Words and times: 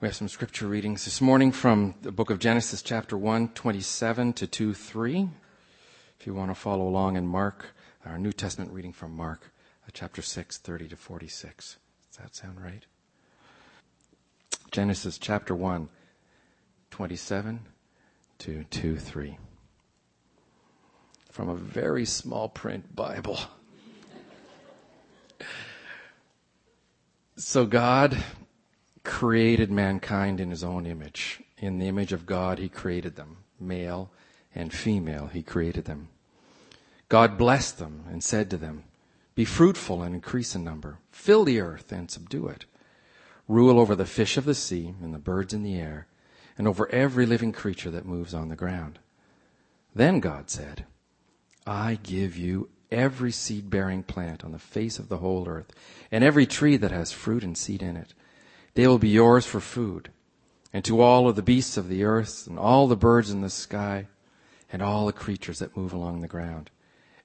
We 0.00 0.08
have 0.08 0.16
some 0.16 0.28
scripture 0.28 0.66
readings 0.66 1.04
this 1.04 1.20
morning 1.20 1.52
from 1.52 1.94
the 2.00 2.10
book 2.10 2.30
of 2.30 2.38
Genesis, 2.38 2.80
chapter 2.80 3.18
1, 3.18 3.48
27 3.48 4.32
to 4.32 4.46
2, 4.46 4.72
3. 4.72 5.28
If 6.18 6.26
you 6.26 6.32
want 6.32 6.50
to 6.50 6.54
follow 6.54 6.88
along 6.88 7.16
in 7.16 7.26
Mark, 7.26 7.66
our 8.06 8.18
New 8.18 8.32
Testament 8.32 8.72
reading 8.72 8.94
from 8.94 9.14
Mark, 9.14 9.52
uh, 9.86 9.90
chapter 9.92 10.22
6, 10.22 10.56
30 10.56 10.88
to 10.88 10.96
46. 10.96 11.76
Does 12.08 12.16
that 12.16 12.34
sound 12.34 12.62
right? 12.62 12.86
Genesis, 14.70 15.18
chapter 15.18 15.54
1, 15.54 15.90
27 16.90 17.60
to 18.38 18.64
2, 18.70 18.96
3. 18.96 19.36
From 21.30 21.50
a 21.50 21.54
very 21.54 22.06
small 22.06 22.48
print 22.48 22.96
Bible. 22.96 23.38
So 27.36 27.64
God 27.64 28.22
created 29.04 29.70
mankind 29.70 30.40
in 30.40 30.50
his 30.50 30.64
own 30.64 30.86
image. 30.86 31.42
In 31.58 31.78
the 31.78 31.88
image 31.88 32.12
of 32.12 32.26
God, 32.26 32.58
he 32.58 32.68
created 32.68 33.16
them. 33.16 33.38
Male 33.58 34.10
and 34.54 34.72
female, 34.72 35.26
he 35.26 35.42
created 35.42 35.84
them. 35.84 36.08
God 37.08 37.36
blessed 37.36 37.78
them 37.78 38.04
and 38.10 38.22
said 38.22 38.50
to 38.50 38.56
them, 38.56 38.84
Be 39.34 39.44
fruitful 39.44 40.02
and 40.02 40.14
increase 40.14 40.54
in 40.54 40.64
number. 40.64 40.98
Fill 41.10 41.44
the 41.44 41.60
earth 41.60 41.92
and 41.92 42.10
subdue 42.10 42.48
it. 42.48 42.64
Rule 43.48 43.80
over 43.80 43.96
the 43.96 44.06
fish 44.06 44.36
of 44.36 44.44
the 44.44 44.54
sea 44.54 44.94
and 45.02 45.12
the 45.12 45.18
birds 45.18 45.52
in 45.52 45.62
the 45.62 45.76
air, 45.76 46.06
and 46.56 46.68
over 46.68 46.88
every 46.92 47.26
living 47.26 47.52
creature 47.52 47.90
that 47.90 48.06
moves 48.06 48.32
on 48.32 48.48
the 48.48 48.56
ground. 48.56 49.00
Then 49.94 50.20
God 50.20 50.50
said, 50.50 50.84
I 51.66 51.98
give 52.02 52.36
you 52.36 52.68
every 52.92 53.32
seed 53.32 53.70
bearing 53.70 54.02
plant 54.02 54.44
on 54.44 54.52
the 54.52 54.58
face 54.58 54.98
of 54.98 55.08
the 55.08 55.18
whole 55.18 55.48
earth, 55.48 55.72
and 56.12 56.22
every 56.22 56.46
tree 56.46 56.76
that 56.76 56.92
has 56.92 57.12
fruit 57.12 57.42
and 57.42 57.56
seed 57.56 57.82
in 57.82 57.96
it. 57.96 58.14
They 58.74 58.86
will 58.86 58.98
be 58.98 59.08
yours 59.08 59.46
for 59.46 59.60
food. 59.60 60.10
And 60.72 60.84
to 60.84 61.00
all 61.00 61.28
of 61.28 61.36
the 61.36 61.42
beasts 61.42 61.76
of 61.76 61.88
the 61.88 62.04
earth, 62.04 62.46
and 62.46 62.58
all 62.58 62.86
the 62.86 62.96
birds 62.96 63.30
in 63.30 63.40
the 63.40 63.50
sky, 63.50 64.06
and 64.72 64.80
all 64.80 65.06
the 65.06 65.12
creatures 65.12 65.58
that 65.58 65.76
move 65.76 65.92
along 65.92 66.20
the 66.20 66.28
ground, 66.28 66.70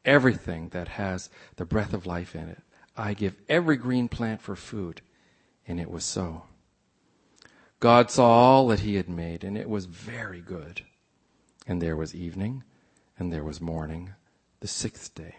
everything 0.04 0.70
that 0.70 0.88
has 0.88 1.30
the 1.58 1.66
breath 1.66 1.94
of 1.94 2.08
life 2.08 2.36
in 2.36 2.50
it, 2.50 2.62
I 2.98 3.14
give 3.14 3.36
every 3.48 3.78
green 3.78 4.08
plant 4.08 4.42
for 4.42 4.56
food. 4.56 5.02
And 5.68 5.80
it 5.80 5.92
was 5.92 6.04
so. 6.04 6.44
God 7.80 8.10
saw 8.10 8.28
all 8.28 8.68
that 8.70 8.80
he 8.80 8.96
had 8.96 9.10
made, 9.10 9.44
and 9.44 9.58
it 9.58 9.70
was 9.70 9.86
very 9.86 10.42
good. 10.42 10.82
And 11.68 11.82
there 11.82 11.96
was 11.96 12.16
evening, 12.16 12.64
and 13.20 13.32
there 13.32 13.44
was 13.44 13.62
morning, 13.62 14.14
the 14.60 14.68
sixth 14.68 15.14
day. 15.14 15.36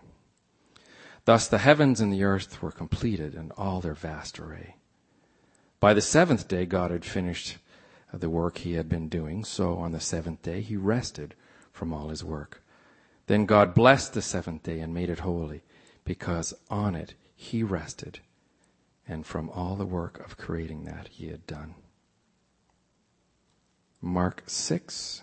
Thus 1.25 1.49
the 1.49 1.59
heavens 1.59 2.01
and 2.01 2.13
the 2.13 2.23
earth 2.23 2.63
were 2.63 2.71
completed, 2.71 3.35
and 3.35 3.53
all 3.57 3.81
their 3.81 3.95
vast 3.95 4.39
array. 4.39 4.76
By 5.79 5.95
the 5.95 6.01
seventh 6.01 6.49
day, 6.49 6.67
God 6.67 6.91
had 6.91 7.05
finished 7.05 7.59
the 8.13 8.31
work 8.31 8.59
he 8.59 8.75
had 8.75 8.89
been 8.89 9.09
doing, 9.09 9.45
so 9.45 9.77
on 9.77 9.93
the 9.93 10.01
seventh 10.01 10.43
day, 10.43 10.61
he 10.61 10.77
rested 10.77 11.35
from 11.73 11.93
all 11.93 12.09
his 12.09 12.25
work. 12.25 12.63
Then 13.27 13.45
God 13.45 13.75
blessed 13.75 14.15
the 14.15 14.23
seventh 14.23 14.63
day 14.63 14.81
and 14.81 14.95
made 14.95 15.11
it 15.11 15.21
holy, 15.21 15.63
because 16.05 16.55
on 16.71 16.95
it 16.95 17.15
he 17.35 17.63
rested, 17.63 18.21
and 19.07 19.27
from 19.27 19.51
all 19.51 19.77
the 19.77 19.85
work 19.85 20.19
of 20.25 20.39
creating 20.39 20.85
that 20.85 21.09
he 21.09 21.29
had 21.29 21.47
done. 21.47 21.75
Mark 24.01 24.45
6, 24.47 25.23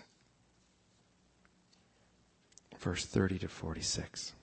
verse 2.78 3.06
30 3.06 3.38
to 3.40 3.48
46. 3.48 4.34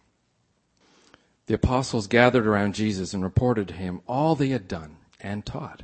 The 1.45 1.53
apostles 1.53 2.07
gathered 2.07 2.47
around 2.47 2.75
Jesus 2.75 3.13
and 3.13 3.23
reported 3.23 3.67
to 3.69 3.73
him 3.73 4.01
all 4.07 4.35
they 4.35 4.49
had 4.49 4.67
done 4.67 4.97
and 5.19 5.45
taught. 5.45 5.83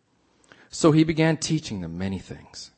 So 0.71 0.93
he 0.93 1.03
began 1.03 1.37
teaching 1.37 1.81
them 1.81 1.97
many 1.97 2.17
things. 2.17 2.71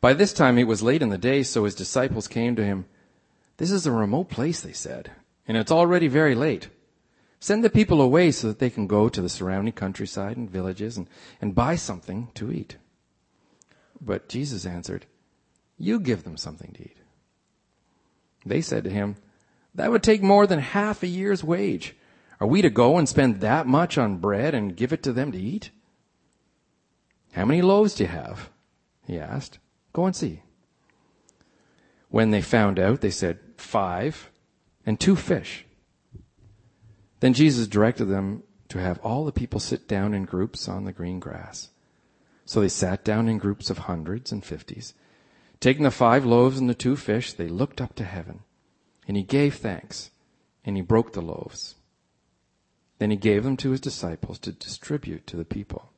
By 0.00 0.14
this 0.14 0.32
time 0.32 0.56
it 0.56 0.68
was 0.68 0.82
late 0.82 1.02
in 1.02 1.08
the 1.08 1.18
day, 1.18 1.42
so 1.42 1.64
his 1.64 1.74
disciples 1.74 2.28
came 2.28 2.54
to 2.56 2.64
him. 2.64 2.86
This 3.56 3.72
is 3.72 3.86
a 3.86 3.92
remote 3.92 4.30
place, 4.30 4.60
they 4.60 4.72
said, 4.72 5.10
and 5.48 5.56
it's 5.56 5.72
already 5.72 6.06
very 6.06 6.36
late. 6.36 6.68
Send 7.40 7.64
the 7.64 7.70
people 7.70 8.00
away 8.00 8.30
so 8.30 8.48
that 8.48 8.60
they 8.60 8.70
can 8.70 8.86
go 8.86 9.08
to 9.08 9.20
the 9.20 9.28
surrounding 9.28 9.72
countryside 9.72 10.36
and 10.36 10.48
villages 10.48 10.96
and, 10.96 11.08
and 11.40 11.54
buy 11.54 11.74
something 11.74 12.28
to 12.34 12.52
eat. 12.52 12.76
But 14.00 14.28
Jesus 14.28 14.64
answered, 14.64 15.06
You 15.76 15.98
give 15.98 16.22
them 16.22 16.36
something 16.36 16.72
to 16.74 16.82
eat. 16.82 16.96
They 18.46 18.60
said 18.60 18.84
to 18.84 18.90
him, 18.90 19.16
That 19.74 19.90
would 19.90 20.02
take 20.04 20.22
more 20.22 20.46
than 20.46 20.60
half 20.60 21.02
a 21.02 21.08
year's 21.08 21.42
wage. 21.42 21.96
Are 22.40 22.46
we 22.46 22.62
to 22.62 22.70
go 22.70 22.96
and 22.96 23.08
spend 23.08 23.40
that 23.40 23.66
much 23.66 23.98
on 23.98 24.18
bread 24.18 24.54
and 24.54 24.76
give 24.76 24.92
it 24.92 25.02
to 25.02 25.12
them 25.12 25.32
to 25.32 25.38
eat? 25.38 25.70
How 27.32 27.44
many 27.44 27.62
loaves 27.62 27.94
do 27.94 28.04
you 28.04 28.08
have? 28.08 28.50
He 29.06 29.18
asked. 29.18 29.58
Go 29.92 30.06
and 30.06 30.14
see. 30.14 30.42
When 32.08 32.30
they 32.30 32.42
found 32.42 32.78
out, 32.78 33.00
they 33.00 33.10
said, 33.10 33.38
Five 33.56 34.30
and 34.86 34.98
two 34.98 35.16
fish. 35.16 35.66
Then 37.20 37.34
Jesus 37.34 37.66
directed 37.66 38.06
them 38.06 38.42
to 38.68 38.78
have 38.78 38.98
all 39.00 39.24
the 39.24 39.32
people 39.32 39.60
sit 39.60 39.88
down 39.88 40.14
in 40.14 40.24
groups 40.24 40.68
on 40.68 40.84
the 40.84 40.92
green 40.92 41.20
grass. 41.20 41.70
So 42.44 42.60
they 42.60 42.68
sat 42.68 43.04
down 43.04 43.28
in 43.28 43.38
groups 43.38 43.70
of 43.70 43.78
hundreds 43.78 44.32
and 44.32 44.44
fifties. 44.44 44.94
Taking 45.60 45.82
the 45.82 45.90
five 45.90 46.24
loaves 46.24 46.58
and 46.58 46.68
the 46.68 46.74
two 46.74 46.96
fish, 46.96 47.32
they 47.32 47.48
looked 47.48 47.80
up 47.80 47.94
to 47.96 48.04
heaven. 48.04 48.40
And 49.06 49.16
he 49.16 49.22
gave 49.22 49.56
thanks, 49.56 50.10
and 50.64 50.76
he 50.76 50.82
broke 50.82 51.12
the 51.12 51.22
loaves. 51.22 51.74
Then 52.98 53.10
he 53.10 53.16
gave 53.16 53.42
them 53.42 53.56
to 53.58 53.70
his 53.70 53.80
disciples 53.80 54.38
to 54.40 54.52
distribute 54.52 55.26
to 55.26 55.36
the 55.36 55.44
people. 55.44 55.92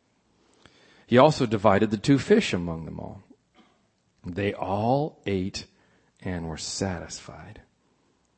He 1.11 1.19
also 1.19 1.45
divided 1.45 1.91
the 1.91 1.97
two 1.97 2.21
fish 2.21 2.53
among 2.53 2.85
them 2.85 3.01
all. 3.01 3.21
They 4.25 4.55
all 4.55 5.21
ate 5.27 5.67
and 6.21 6.49
were 6.49 6.57
satisfied. 6.57 7.63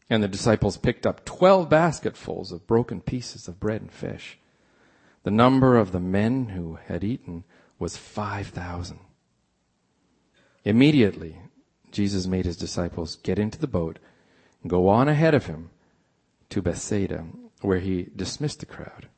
And 0.09 0.23
the 0.23 0.29
disciples 0.29 0.79
picked 0.79 1.07
up 1.07 1.27
twelve 1.27 1.69
basketfuls 1.69 2.51
of 2.51 2.67
broken 2.67 3.03
pieces 3.03 3.47
of 3.47 3.61
bread 3.61 3.83
and 3.83 3.93
fish. 3.93 4.39
The 5.23 5.31
number 5.31 5.77
of 5.77 5.93
the 5.93 6.01
men 6.01 6.47
who 6.47 6.79
had 6.87 7.05
eaten 7.05 7.45
was 7.79 7.99
five 7.99 8.47
thousand. 8.47 9.01
Immediately, 10.65 11.43
Jesus 11.91 12.27
made 12.27 12.47
his 12.47 12.57
disciples 12.57 13.17
get 13.17 13.39
into 13.39 13.59
the 13.59 13.67
boat 13.67 13.99
and 14.63 14.71
go 14.71 14.89
on 14.89 15.09
ahead 15.09 15.35
of 15.35 15.45
him 15.45 15.69
to 16.49 16.63
Bethsaida, 16.63 17.27
where 17.61 17.81
he 17.81 18.09
dismissed 18.17 18.61
the 18.61 18.67
crowd. 18.67 19.09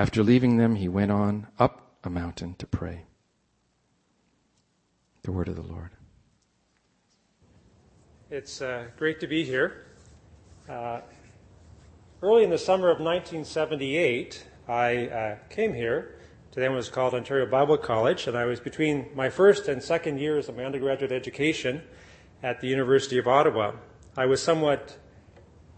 After 0.00 0.22
leaving 0.22 0.56
them, 0.56 0.76
he 0.76 0.88
went 0.88 1.10
on 1.10 1.48
up 1.58 1.98
a 2.02 2.08
mountain 2.08 2.54
to 2.54 2.66
pray. 2.66 3.04
The 5.24 5.30
word 5.30 5.46
of 5.46 5.56
the 5.56 5.62
Lord. 5.62 5.90
It's 8.30 8.62
uh, 8.62 8.86
great 8.96 9.20
to 9.20 9.26
be 9.26 9.44
here. 9.44 9.84
Uh, 10.66 11.02
early 12.22 12.44
in 12.44 12.48
the 12.48 12.56
summer 12.56 12.86
of 12.88 12.98
1978, 12.98 14.46
I 14.66 15.06
uh, 15.08 15.36
came 15.50 15.74
here 15.74 16.16
to 16.52 16.60
then 16.60 16.74
was 16.74 16.88
called 16.88 17.12
Ontario 17.12 17.44
Bible 17.44 17.76
College, 17.76 18.26
and 18.26 18.38
I 18.38 18.46
was 18.46 18.58
between 18.58 19.10
my 19.14 19.28
first 19.28 19.68
and 19.68 19.82
second 19.82 20.16
years 20.16 20.48
of 20.48 20.56
my 20.56 20.64
undergraduate 20.64 21.12
education 21.12 21.82
at 22.42 22.62
the 22.62 22.68
University 22.68 23.18
of 23.18 23.28
Ottawa. 23.28 23.72
I 24.16 24.24
was 24.24 24.42
somewhat 24.42 24.96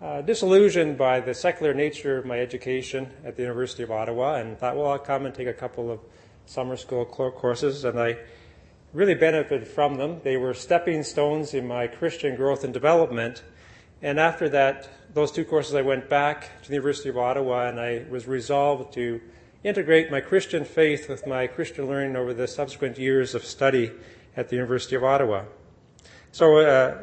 uh, 0.02 0.20
disillusioned 0.20 0.98
by 0.98 1.20
the 1.20 1.32
secular 1.32 1.72
nature 1.72 2.18
of 2.18 2.26
my 2.26 2.40
education 2.40 3.08
at 3.24 3.36
the 3.36 3.42
University 3.42 3.84
of 3.84 3.92
Ottawa 3.92 4.34
and 4.34 4.58
thought, 4.58 4.76
well, 4.76 4.88
I'll 4.88 4.98
come 4.98 5.26
and 5.26 5.34
take 5.34 5.46
a 5.46 5.52
couple 5.52 5.92
of 5.92 6.00
summer 6.44 6.76
school 6.76 7.04
courses, 7.04 7.84
and 7.84 7.98
I 8.00 8.18
really 8.92 9.14
benefited 9.14 9.68
from 9.68 9.94
them. 9.94 10.20
They 10.24 10.36
were 10.36 10.54
stepping 10.54 11.04
stones 11.04 11.54
in 11.54 11.68
my 11.68 11.86
Christian 11.86 12.34
growth 12.34 12.64
and 12.64 12.74
development. 12.74 13.44
And 14.02 14.18
after 14.18 14.48
that, 14.48 14.90
those 15.14 15.30
two 15.30 15.44
courses, 15.44 15.76
I 15.76 15.82
went 15.82 16.08
back 16.08 16.62
to 16.62 16.68
the 16.68 16.74
University 16.74 17.08
of 17.08 17.16
Ottawa 17.16 17.68
and 17.68 17.78
I 17.78 18.04
was 18.10 18.26
resolved 18.26 18.92
to 18.94 19.20
integrate 19.62 20.10
my 20.10 20.20
Christian 20.20 20.64
faith 20.64 21.08
with 21.08 21.28
my 21.28 21.46
Christian 21.46 21.86
learning 21.86 22.16
over 22.16 22.34
the 22.34 22.48
subsequent 22.48 22.98
years 22.98 23.36
of 23.36 23.44
study 23.44 23.92
at 24.36 24.48
the 24.48 24.56
University 24.56 24.96
of 24.96 25.04
Ottawa. 25.04 25.44
So, 26.32 26.56
uh, 26.58 26.98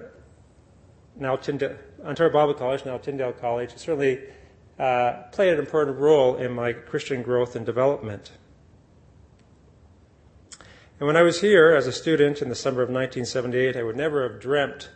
now 1.15 1.37
Tyndale, 1.37 1.77
Ontario 2.05 2.31
Bible 2.31 2.53
College, 2.53 2.85
now 2.85 2.97
Tyndale 2.97 3.33
College, 3.33 3.75
certainly 3.75 4.19
uh, 4.77 5.23
played 5.31 5.53
an 5.53 5.59
important 5.59 5.97
role 5.97 6.35
in 6.35 6.53
my 6.53 6.71
Christian 6.71 7.21
growth 7.21 7.55
and 7.55 7.65
development. 7.65 8.31
And 10.99 11.07
when 11.07 11.17
I 11.17 11.21
was 11.21 11.41
here 11.41 11.73
as 11.75 11.87
a 11.87 11.91
student 11.91 12.41
in 12.41 12.49
the 12.49 12.55
summer 12.55 12.81
of 12.81 12.89
1978, 12.89 13.75
I 13.75 13.83
would 13.83 13.95
never 13.97 14.27
have 14.27 14.41
dreamt 14.41 14.89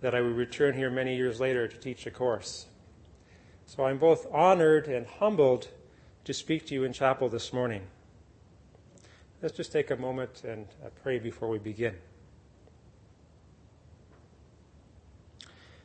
that 0.00 0.14
I 0.14 0.20
would 0.20 0.36
return 0.36 0.74
here 0.74 0.90
many 0.90 1.16
years 1.16 1.40
later 1.40 1.66
to 1.66 1.76
teach 1.76 2.06
a 2.06 2.10
course. 2.10 2.66
So 3.66 3.84
I'm 3.84 3.98
both 3.98 4.26
honored 4.32 4.86
and 4.86 5.06
humbled 5.06 5.68
to 6.24 6.34
speak 6.34 6.66
to 6.66 6.74
you 6.74 6.84
in 6.84 6.92
chapel 6.92 7.28
this 7.28 7.52
morning. 7.52 7.82
Let's 9.42 9.56
just 9.56 9.72
take 9.72 9.90
a 9.90 9.96
moment 9.96 10.42
and 10.44 10.66
uh, 10.84 10.88
pray 11.02 11.18
before 11.18 11.48
we 11.48 11.58
begin. 11.58 11.96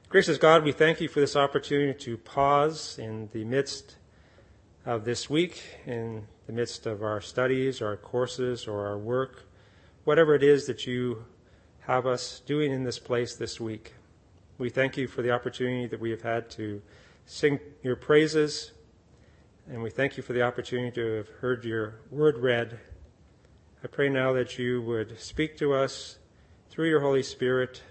Gracious 0.10 0.40
God, 0.40 0.64
we 0.64 0.72
thank 0.72 1.00
you 1.02 1.08
for 1.08 1.20
this 1.20 1.36
opportunity 1.36 1.94
to 1.94 2.18
pause 2.18 2.98
in 2.98 3.30
the 3.32 3.46
midst 3.46 3.98
of 4.84 5.06
this 5.06 5.30
week, 5.30 5.62
in 5.86 6.26
the 6.48 6.52
midst 6.52 6.88
of 6.88 7.04
our 7.04 7.22
studies, 7.22 7.80
our 7.80 7.96
courses, 7.96 8.68
or 8.68 8.88
our 8.88 8.98
work, 8.98 9.44
whatever 10.06 10.34
it 10.34 10.42
is 10.42 10.66
that 10.66 10.88
you 10.88 11.26
have 11.82 12.08
us 12.08 12.42
doing 12.48 12.72
in 12.72 12.84
this 12.84 12.98
place 12.98 13.36
this 13.36 13.60
week. 13.60 13.94
We 14.58 14.72
thank 14.72 14.98
you 14.98 15.08
for 15.08 15.22
the 15.22 15.30
opportunity 15.30 15.86
that 15.86 16.00
we 16.00 16.10
have 16.10 16.24
had 16.24 16.50
to 16.52 16.82
sing 17.28 17.60
your 17.84 17.96
praises, 17.96 18.72
and 19.70 19.84
we 19.84 19.92
thank 19.92 20.18
you 20.18 20.24
for 20.24 20.34
the 20.34 20.42
opportunity 20.42 20.90
to 20.90 21.18
have 21.18 21.30
heard 21.40 21.64
your 21.64 22.00
word 22.10 22.40
read. 22.40 22.80
I 23.84 23.88
pray 23.88 24.10
now 24.10 24.34
that 24.34 24.58
you 24.58 24.82
would 24.82 25.20
speak 25.20 25.56
to 25.60 25.72
us 25.76 26.18
through 26.72 26.90
your 26.90 27.02
Holy 27.02 27.22
Spirit 27.22 27.84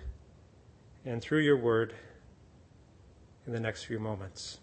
and 1.05 1.23
through 1.23 1.43
your 1.43 1.57
word 1.57 1.95
in 3.49 3.55
the 3.55 3.61
next 3.61 3.85
few 3.85 3.99
moments. 3.99 4.59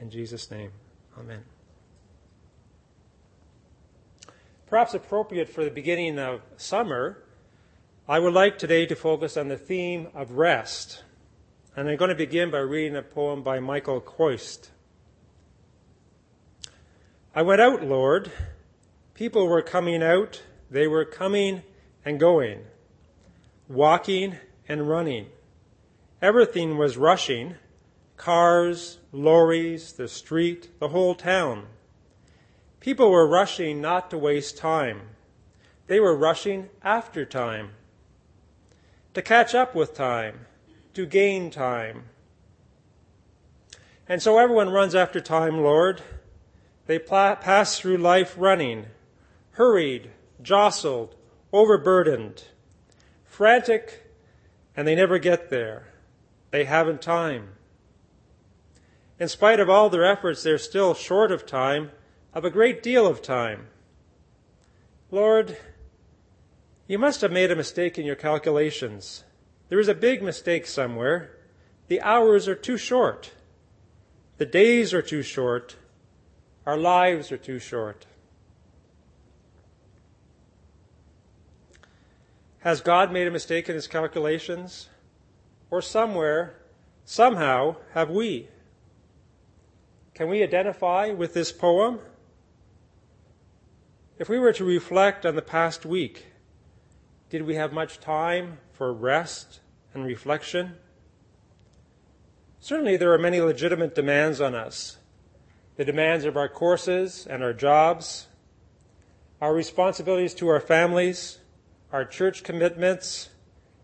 In 0.00 0.08
Jesus' 0.08 0.50
name, 0.50 0.72
amen. 1.18 1.44
Perhaps 4.66 4.94
appropriate 4.94 5.50
for 5.50 5.62
the 5.62 5.70
beginning 5.70 6.18
of 6.18 6.40
summer, 6.56 7.22
I 8.08 8.18
would 8.18 8.32
like 8.32 8.56
today 8.56 8.86
to 8.86 8.96
focus 8.96 9.36
on 9.36 9.48
the 9.48 9.58
theme 9.58 10.08
of 10.14 10.32
rest. 10.32 11.02
And 11.76 11.90
I'm 11.90 11.98
going 11.98 12.08
to 12.08 12.14
begin 12.14 12.50
by 12.50 12.60
reading 12.60 12.96
a 12.96 13.02
poem 13.02 13.42
by 13.42 13.60
Michael 13.60 14.00
Quoist. 14.00 14.70
I 17.34 17.42
went 17.42 17.60
out, 17.60 17.82
Lord. 17.84 18.32
People 19.12 19.46
were 19.46 19.60
coming 19.60 20.02
out. 20.02 20.40
They 20.70 20.86
were 20.86 21.04
coming 21.04 21.62
and 22.02 22.18
going, 22.18 22.64
walking 23.68 24.36
and 24.66 24.88
running. 24.88 25.26
Everything 26.22 26.78
was 26.78 26.96
rushing 26.96 27.56
cars, 28.16 28.98
lorries, 29.12 29.92
the 29.92 30.08
street, 30.08 30.78
the 30.80 30.88
whole 30.88 31.14
town. 31.14 31.66
People 32.80 33.10
were 33.10 33.26
rushing 33.26 33.80
not 33.80 34.10
to 34.10 34.18
waste 34.18 34.56
time. 34.56 35.02
They 35.86 36.00
were 36.00 36.16
rushing 36.16 36.68
after 36.82 37.24
time, 37.24 37.70
to 39.14 39.22
catch 39.22 39.54
up 39.54 39.74
with 39.74 39.94
time, 39.94 40.46
to 40.94 41.06
gain 41.06 41.50
time. 41.50 42.04
And 44.08 44.22
so 44.22 44.38
everyone 44.38 44.70
runs 44.70 44.94
after 44.94 45.20
time, 45.20 45.62
Lord. 45.62 46.02
They 46.86 46.98
pass 46.98 47.78
through 47.78 47.98
life 47.98 48.34
running, 48.36 48.86
hurried, 49.52 50.10
jostled, 50.42 51.16
overburdened, 51.52 52.44
frantic, 53.24 54.06
and 54.76 54.86
they 54.86 54.94
never 54.94 55.18
get 55.18 55.50
there. 55.50 55.88
They 56.50 56.64
haven't 56.64 57.02
time. 57.02 57.55
In 59.18 59.28
spite 59.28 59.60
of 59.60 59.70
all 59.70 59.88
their 59.88 60.04
efforts, 60.04 60.42
they're 60.42 60.58
still 60.58 60.92
short 60.92 61.32
of 61.32 61.46
time, 61.46 61.90
of 62.34 62.44
a 62.44 62.50
great 62.50 62.82
deal 62.82 63.06
of 63.06 63.22
time. 63.22 63.68
Lord, 65.10 65.56
you 66.86 66.98
must 66.98 67.22
have 67.22 67.32
made 67.32 67.50
a 67.50 67.56
mistake 67.56 67.98
in 67.98 68.04
your 68.04 68.16
calculations. 68.16 69.24
There 69.68 69.80
is 69.80 69.88
a 69.88 69.94
big 69.94 70.22
mistake 70.22 70.66
somewhere. 70.66 71.30
The 71.88 72.00
hours 72.02 72.46
are 72.46 72.54
too 72.54 72.76
short. 72.76 73.32
The 74.36 74.46
days 74.46 74.92
are 74.92 75.02
too 75.02 75.22
short. 75.22 75.76
Our 76.66 76.76
lives 76.76 77.32
are 77.32 77.38
too 77.38 77.58
short. 77.58 78.04
Has 82.58 82.80
God 82.80 83.12
made 83.12 83.28
a 83.28 83.30
mistake 83.30 83.68
in 83.68 83.76
his 83.76 83.86
calculations? 83.86 84.88
Or 85.70 85.80
somewhere, 85.80 86.56
somehow, 87.04 87.76
have 87.94 88.10
we? 88.10 88.48
Can 90.16 90.30
we 90.30 90.42
identify 90.42 91.10
with 91.10 91.34
this 91.34 91.52
poem? 91.52 91.98
If 94.18 94.30
we 94.30 94.38
were 94.38 94.54
to 94.54 94.64
reflect 94.64 95.26
on 95.26 95.36
the 95.36 95.42
past 95.42 95.84
week, 95.84 96.24
did 97.28 97.42
we 97.42 97.56
have 97.56 97.70
much 97.70 98.00
time 98.00 98.56
for 98.72 98.94
rest 98.94 99.60
and 99.92 100.06
reflection? 100.06 100.76
Certainly, 102.60 102.96
there 102.96 103.12
are 103.12 103.18
many 103.18 103.42
legitimate 103.42 103.94
demands 103.94 104.40
on 104.40 104.54
us 104.54 104.96
the 105.76 105.84
demands 105.84 106.24
of 106.24 106.34
our 106.34 106.48
courses 106.48 107.26
and 107.28 107.42
our 107.42 107.52
jobs, 107.52 108.28
our 109.42 109.52
responsibilities 109.52 110.32
to 110.32 110.48
our 110.48 110.60
families, 110.60 111.40
our 111.92 112.06
church 112.06 112.42
commitments, 112.42 113.28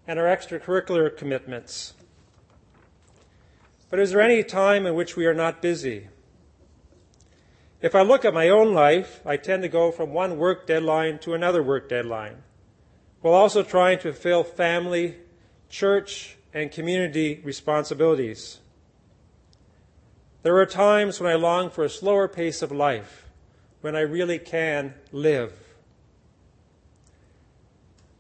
and 0.07 0.19
our 0.19 0.25
extracurricular 0.25 1.15
commitments. 1.15 1.93
But 3.91 3.99
is 3.99 4.13
there 4.13 4.23
any 4.23 4.43
time 4.43 4.87
in 4.87 4.95
which 4.95 5.15
we 5.15 5.27
are 5.27 5.35
not 5.35 5.61
busy? 5.61 6.09
If 7.83 7.97
I 7.97 8.03
look 8.03 8.25
at 8.25 8.33
my 8.33 8.49
own 8.49 8.75
life, 8.75 9.21
I 9.27 9.37
tend 9.37 9.65
to 9.65 9.69
go 9.69 9.91
from 9.91 10.13
one 10.13 10.39
work 10.39 10.69
deadline 10.69 11.19
to 11.21 11.35
another 11.35 11.65
work 11.65 11.89
deadline, 11.89 12.45
while 13.21 13.35
also 13.35 13.65
trying 13.65 13.99
to 13.99 14.13
fulfill 14.13 14.45
family, 14.45 15.17
church, 15.69 16.37
and 16.55 16.71
community 16.71 17.41
responsibilities. 17.43 18.61
There 20.45 20.57
are 20.59 20.67
times 20.67 21.21
when 21.21 21.31
I 21.31 21.35
long 21.35 21.71
for 21.71 21.83
a 21.83 21.91
slower 21.91 22.29
pace 22.29 22.63
of 22.63 22.71
life, 22.71 23.29
when 23.81 23.97
I 23.97 24.01
really 24.01 24.39
can 24.39 24.95
live. 25.11 25.53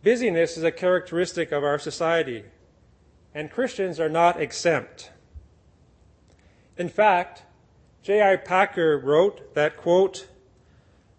Busyness 0.02 0.56
is 0.56 0.64
a 0.64 0.72
characteristic 0.72 1.52
of 1.52 1.62
our 1.62 1.78
society, 1.78 2.42
and 3.32 3.48
Christians 3.48 4.00
are 4.00 4.08
not 4.08 4.40
exempt. 4.40 5.12
In 6.76 6.88
fact, 6.88 7.44
J.I. 8.02 8.36
Packer 8.36 8.98
wrote 8.98 9.54
that, 9.54 9.76
quote, 9.76 10.26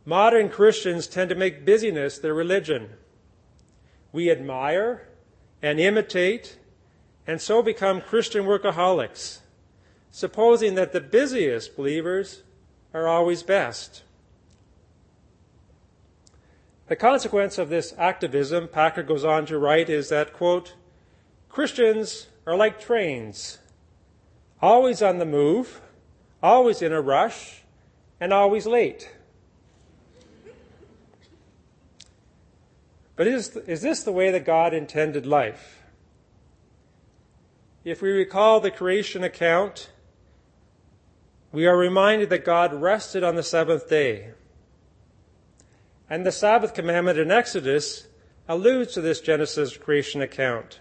modern 0.06 0.50
Christians 0.50 1.07
tend 1.07 1.30
to 1.30 1.35
make 1.35 1.65
busyness 1.65 2.18
their 2.18 2.33
religion. 2.33 2.89
We 4.12 4.29
admire 4.29 5.08
and 5.62 5.79
imitate 5.79 6.58
and 7.25 7.41
so 7.41 7.63
become 7.63 8.01
Christian 8.01 8.43
workaholics, 8.43 9.39
supposing 10.12 10.75
that 10.75 10.91
the 10.91 11.00
busiest 11.00 11.77
believers 11.77 12.43
are 12.93 13.08
always 13.08 13.43
best. 13.43 14.03
The 16.88 16.98
consequence 16.98 17.58
of 17.58 17.69
this 17.69 17.93
activism, 17.98 18.67
Packer 18.67 19.03
goes 19.03 19.24
on 19.24 19.46
to 19.46 19.58
write, 19.58 19.89
is 19.89 20.10
that, 20.10 20.34
quote, 20.34 20.75
Christians 21.48 22.27
are 22.46 22.58
like 22.58 22.77
trains, 22.77 23.60
always 24.62 25.01
on 25.01 25.17
the 25.17 25.25
move, 25.25 25.81
always 26.43 26.81
in 26.81 26.91
a 26.91 27.01
rush, 27.01 27.63
and 28.19 28.33
always 28.33 28.67
late. 28.67 29.09
But 33.15 33.27
is, 33.27 33.55
is 33.55 33.81
this 33.81 34.03
the 34.03 34.12
way 34.12 34.31
that 34.31 34.45
God 34.45 34.73
intended 34.73 35.25
life? 35.25 35.83
If 37.83 38.01
we 38.01 38.12
recall 38.12 38.59
the 38.59 38.71
creation 38.71 39.23
account, 39.23 39.89
we 41.51 41.65
are 41.65 41.77
reminded 41.77 42.29
that 42.29 42.45
God 42.45 42.73
rested 42.73 43.23
on 43.23 43.35
the 43.35 43.43
seventh 43.43 43.88
day. 43.88 44.31
And 46.09 46.25
the 46.25 46.31
Sabbath 46.31 46.73
commandment 46.73 47.19
in 47.19 47.31
Exodus 47.31 48.07
alludes 48.47 48.93
to 48.93 49.01
this 49.01 49.21
Genesis 49.21 49.77
creation 49.77 50.21
account. 50.21 50.79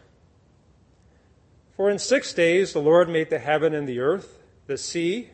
For 1.77 1.91
in 1.91 1.99
six 1.99 2.33
days 2.33 2.73
the 2.73 2.81
Lord 2.81 3.09
made 3.09 3.31
the 3.31 3.39
heaven 3.39 3.75
and 3.75 3.89
the 3.89 4.01
earth, 4.01 4.43
the 4.67 4.79
sea, 4.79 5.31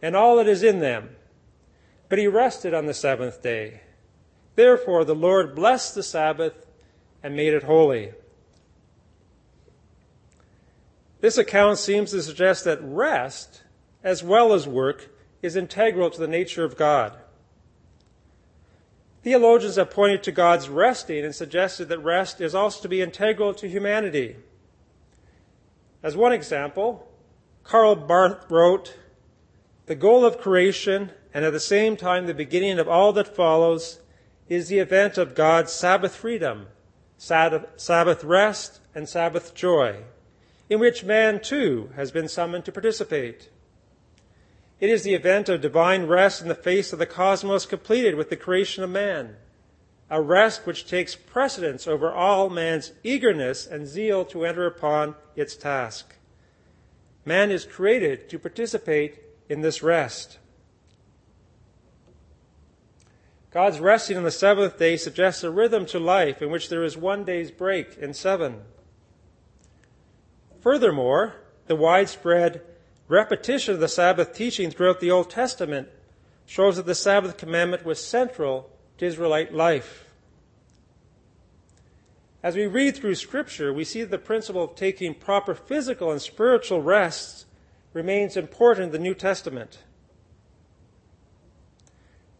and 0.00 0.16
all 0.16 0.36
that 0.36 0.48
is 0.48 0.62
in 0.62 0.80
them. 0.80 1.10
But 2.08 2.18
he 2.18 2.26
rested 2.26 2.72
on 2.74 2.86
the 2.86 2.94
seventh 2.94 3.42
day. 3.42 3.82
Therefore, 4.54 5.04
the 5.04 5.14
Lord 5.14 5.54
blessed 5.54 5.94
the 5.94 6.02
Sabbath 6.02 6.66
and 7.22 7.36
made 7.36 7.54
it 7.54 7.64
holy. 7.64 8.12
This 11.20 11.38
account 11.38 11.78
seems 11.78 12.12
to 12.12 12.22
suggest 12.22 12.64
that 12.64 12.82
rest, 12.82 13.62
as 14.02 14.22
well 14.22 14.52
as 14.52 14.66
work, 14.68 15.10
is 15.42 15.56
integral 15.56 16.10
to 16.10 16.20
the 16.20 16.28
nature 16.28 16.64
of 16.64 16.76
God. 16.76 17.18
Theologians 19.22 19.76
have 19.76 19.90
pointed 19.90 20.22
to 20.22 20.32
God's 20.32 20.68
resting 20.68 21.24
and 21.24 21.34
suggested 21.34 21.88
that 21.88 21.98
rest 21.98 22.40
is 22.40 22.54
also 22.54 22.82
to 22.82 22.88
be 22.88 23.02
integral 23.02 23.52
to 23.54 23.68
humanity. 23.68 24.36
As 26.02 26.16
one 26.16 26.32
example, 26.32 27.08
Karl 27.64 27.96
Barth 27.96 28.48
wrote, 28.48 28.96
the 29.88 29.96
goal 29.96 30.24
of 30.24 30.38
creation, 30.38 31.10
and 31.34 31.44
at 31.44 31.52
the 31.52 31.60
same 31.60 31.96
time 31.96 32.26
the 32.26 32.34
beginning 32.34 32.78
of 32.78 32.88
all 32.88 33.12
that 33.14 33.34
follows, 33.34 34.00
is 34.48 34.68
the 34.68 34.78
event 34.78 35.18
of 35.18 35.34
God's 35.34 35.72
Sabbath 35.72 36.14
freedom, 36.14 36.66
Sabbath 37.16 38.24
rest, 38.24 38.80
and 38.94 39.08
Sabbath 39.08 39.54
joy, 39.54 40.04
in 40.70 40.78
which 40.78 41.04
man 41.04 41.40
too 41.40 41.90
has 41.96 42.10
been 42.10 42.28
summoned 42.28 42.64
to 42.64 42.72
participate. 42.72 43.50
It 44.80 44.90
is 44.90 45.02
the 45.02 45.14
event 45.14 45.48
of 45.48 45.60
divine 45.60 46.06
rest 46.06 46.40
in 46.40 46.48
the 46.48 46.54
face 46.54 46.92
of 46.92 46.98
the 46.98 47.06
cosmos 47.06 47.66
completed 47.66 48.14
with 48.14 48.30
the 48.30 48.36
creation 48.36 48.84
of 48.84 48.90
man, 48.90 49.36
a 50.08 50.22
rest 50.22 50.66
which 50.66 50.86
takes 50.86 51.14
precedence 51.14 51.86
over 51.86 52.12
all 52.12 52.48
man's 52.48 52.92
eagerness 53.02 53.66
and 53.66 53.86
zeal 53.86 54.24
to 54.26 54.46
enter 54.46 54.66
upon 54.66 55.14
its 55.34 55.56
task. 55.56 56.14
Man 57.24 57.50
is 57.50 57.64
created 57.66 58.30
to 58.30 58.38
participate 58.38 59.18
in 59.48 59.60
this 59.60 59.82
rest. 59.82 60.38
God's 63.50 63.80
resting 63.80 64.16
on 64.16 64.24
the 64.24 64.30
seventh 64.30 64.78
day 64.78 64.96
suggests 64.96 65.42
a 65.42 65.50
rhythm 65.50 65.86
to 65.86 65.98
life 65.98 66.42
in 66.42 66.50
which 66.50 66.68
there 66.68 66.84
is 66.84 66.96
one 66.96 67.24
day's 67.24 67.50
break 67.50 67.96
in 67.96 68.12
seven. 68.12 68.60
Furthermore, 70.60 71.36
the 71.66 71.76
widespread 71.76 72.60
repetition 73.08 73.74
of 73.74 73.80
the 73.80 73.88
Sabbath 73.88 74.34
teaching 74.34 74.70
throughout 74.70 75.00
the 75.00 75.10
Old 75.10 75.30
Testament 75.30 75.88
shows 76.44 76.76
that 76.76 76.86
the 76.86 76.94
Sabbath 76.94 77.36
commandment 77.38 77.84
was 77.84 78.04
central 78.04 78.70
to 78.98 79.06
Israelite 79.06 79.54
life. 79.54 80.04
As 82.42 82.54
we 82.54 82.66
read 82.66 82.96
through 82.96 83.14
Scripture, 83.16 83.72
we 83.72 83.84
see 83.84 84.02
that 84.02 84.10
the 84.10 84.18
principle 84.18 84.62
of 84.62 84.76
taking 84.76 85.14
proper 85.14 85.54
physical 85.54 86.12
and 86.12 86.20
spiritual 86.20 86.82
rests 86.82 87.46
remains 87.92 88.36
important 88.36 88.86
in 88.86 88.92
the 88.92 88.98
New 88.98 89.14
Testament. 89.14 89.78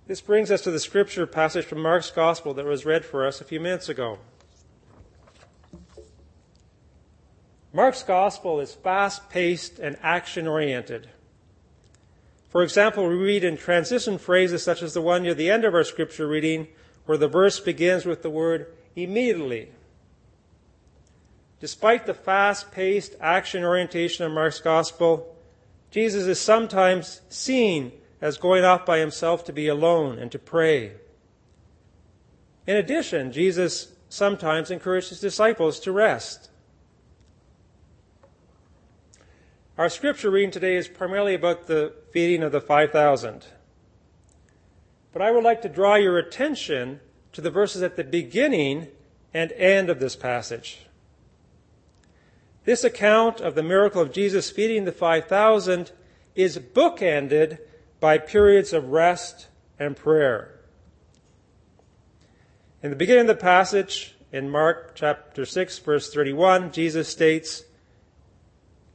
This 0.06 0.20
brings 0.20 0.50
us 0.50 0.62
to 0.62 0.70
the 0.70 0.80
scripture 0.80 1.26
passage 1.26 1.66
from 1.66 1.82
Mark's 1.82 2.10
Gospel 2.10 2.54
that 2.54 2.64
was 2.64 2.86
read 2.86 3.04
for 3.04 3.26
us 3.26 3.40
a 3.40 3.44
few 3.44 3.60
minutes 3.60 3.88
ago. 3.88 4.18
Mark's 7.72 8.02
Gospel 8.02 8.60
is 8.60 8.72
fast 8.72 9.28
paced 9.28 9.78
and 9.78 9.98
action 10.02 10.46
oriented. 10.46 11.10
For 12.48 12.62
example, 12.62 13.06
we 13.06 13.14
read 13.14 13.44
in 13.44 13.58
transition 13.58 14.16
phrases 14.16 14.62
such 14.62 14.82
as 14.82 14.94
the 14.94 15.02
one 15.02 15.22
near 15.22 15.34
the 15.34 15.50
end 15.50 15.66
of 15.66 15.74
our 15.74 15.84
scripture 15.84 16.26
reading, 16.26 16.68
where 17.04 17.18
the 17.18 17.28
verse 17.28 17.60
begins 17.60 18.06
with 18.06 18.22
the 18.22 18.30
word 18.30 18.72
immediately. 18.96 19.68
Despite 21.60 22.06
the 22.06 22.14
fast 22.14 22.72
paced 22.72 23.14
action 23.20 23.64
orientation 23.64 24.24
of 24.24 24.32
Mark's 24.32 24.60
Gospel, 24.60 25.36
Jesus 25.90 26.26
is 26.26 26.40
sometimes 26.40 27.22
seen 27.28 27.92
as 28.20 28.36
going 28.36 28.64
off 28.64 28.84
by 28.84 28.98
himself 28.98 29.44
to 29.44 29.52
be 29.52 29.68
alone 29.68 30.18
and 30.18 30.30
to 30.32 30.38
pray. 30.38 30.92
In 32.66 32.76
addition, 32.76 33.32
Jesus 33.32 33.92
sometimes 34.08 34.70
encouraged 34.70 35.08
his 35.08 35.20
disciples 35.20 35.80
to 35.80 35.92
rest. 35.92 36.50
Our 39.78 39.88
scripture 39.88 40.30
reading 40.30 40.50
today 40.50 40.76
is 40.76 40.88
primarily 40.88 41.34
about 41.34 41.66
the 41.68 41.94
feeding 42.12 42.42
of 42.42 42.52
the 42.52 42.60
5,000. 42.60 43.46
But 45.12 45.22
I 45.22 45.30
would 45.30 45.44
like 45.44 45.62
to 45.62 45.68
draw 45.68 45.94
your 45.94 46.18
attention 46.18 47.00
to 47.32 47.40
the 47.40 47.50
verses 47.50 47.82
at 47.82 47.96
the 47.96 48.04
beginning 48.04 48.88
and 49.32 49.52
end 49.52 49.88
of 49.88 50.00
this 50.00 50.16
passage. 50.16 50.87
This 52.68 52.84
account 52.84 53.40
of 53.40 53.54
the 53.54 53.62
miracle 53.62 54.02
of 54.02 54.12
Jesus 54.12 54.50
feeding 54.50 54.84
the 54.84 54.92
5,000 54.92 55.90
is 56.34 56.58
bookended 56.58 57.60
by 57.98 58.18
periods 58.18 58.74
of 58.74 58.90
rest 58.90 59.48
and 59.78 59.96
prayer. 59.96 60.60
In 62.82 62.90
the 62.90 62.96
beginning 62.96 63.22
of 63.22 63.28
the 63.28 63.36
passage, 63.36 64.16
in 64.32 64.50
Mark 64.50 64.94
chapter 64.94 65.46
6, 65.46 65.78
verse 65.78 66.12
31, 66.12 66.70
Jesus 66.70 67.08
states, 67.08 67.64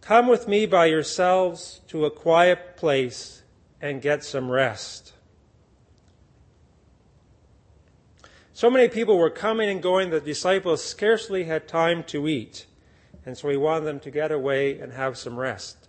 Come 0.01 0.27
with 0.27 0.47
me 0.47 0.67
by 0.67 0.85
yourselves 0.85 1.81
to 1.87 2.05
a 2.05 2.11
quiet 2.11 2.77
place 2.77 3.41
and 3.81 4.03
get 4.03 4.23
some 4.23 4.51
rest. 4.51 5.13
So 8.53 8.69
many 8.69 8.87
people 8.87 9.17
were 9.17 9.31
coming 9.31 9.67
and 9.67 9.81
going, 9.81 10.11
that 10.11 10.25
the 10.25 10.29
disciples 10.29 10.83
scarcely 10.83 11.45
had 11.45 11.67
time 11.67 12.03
to 12.03 12.27
eat, 12.27 12.67
and 13.25 13.37
so 13.37 13.49
he 13.49 13.57
wanted 13.57 13.85
them 13.85 13.99
to 14.01 14.11
get 14.11 14.31
away 14.31 14.79
and 14.79 14.93
have 14.93 15.17
some 15.17 15.39
rest. 15.39 15.87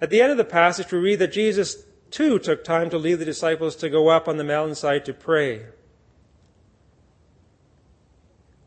At 0.00 0.10
the 0.10 0.20
end 0.20 0.30
of 0.30 0.36
the 0.36 0.44
passage, 0.44 0.92
we 0.92 0.98
read 0.98 1.18
that 1.20 1.32
Jesus 1.32 1.84
too 2.10 2.38
took 2.38 2.64
time 2.64 2.90
to 2.90 2.98
leave 2.98 3.18
the 3.18 3.24
disciples 3.24 3.76
to 3.76 3.88
go 3.88 4.08
up 4.08 4.28
on 4.28 4.36
the 4.36 4.44
mountainside 4.44 5.04
to 5.06 5.14
pray. 5.14 5.66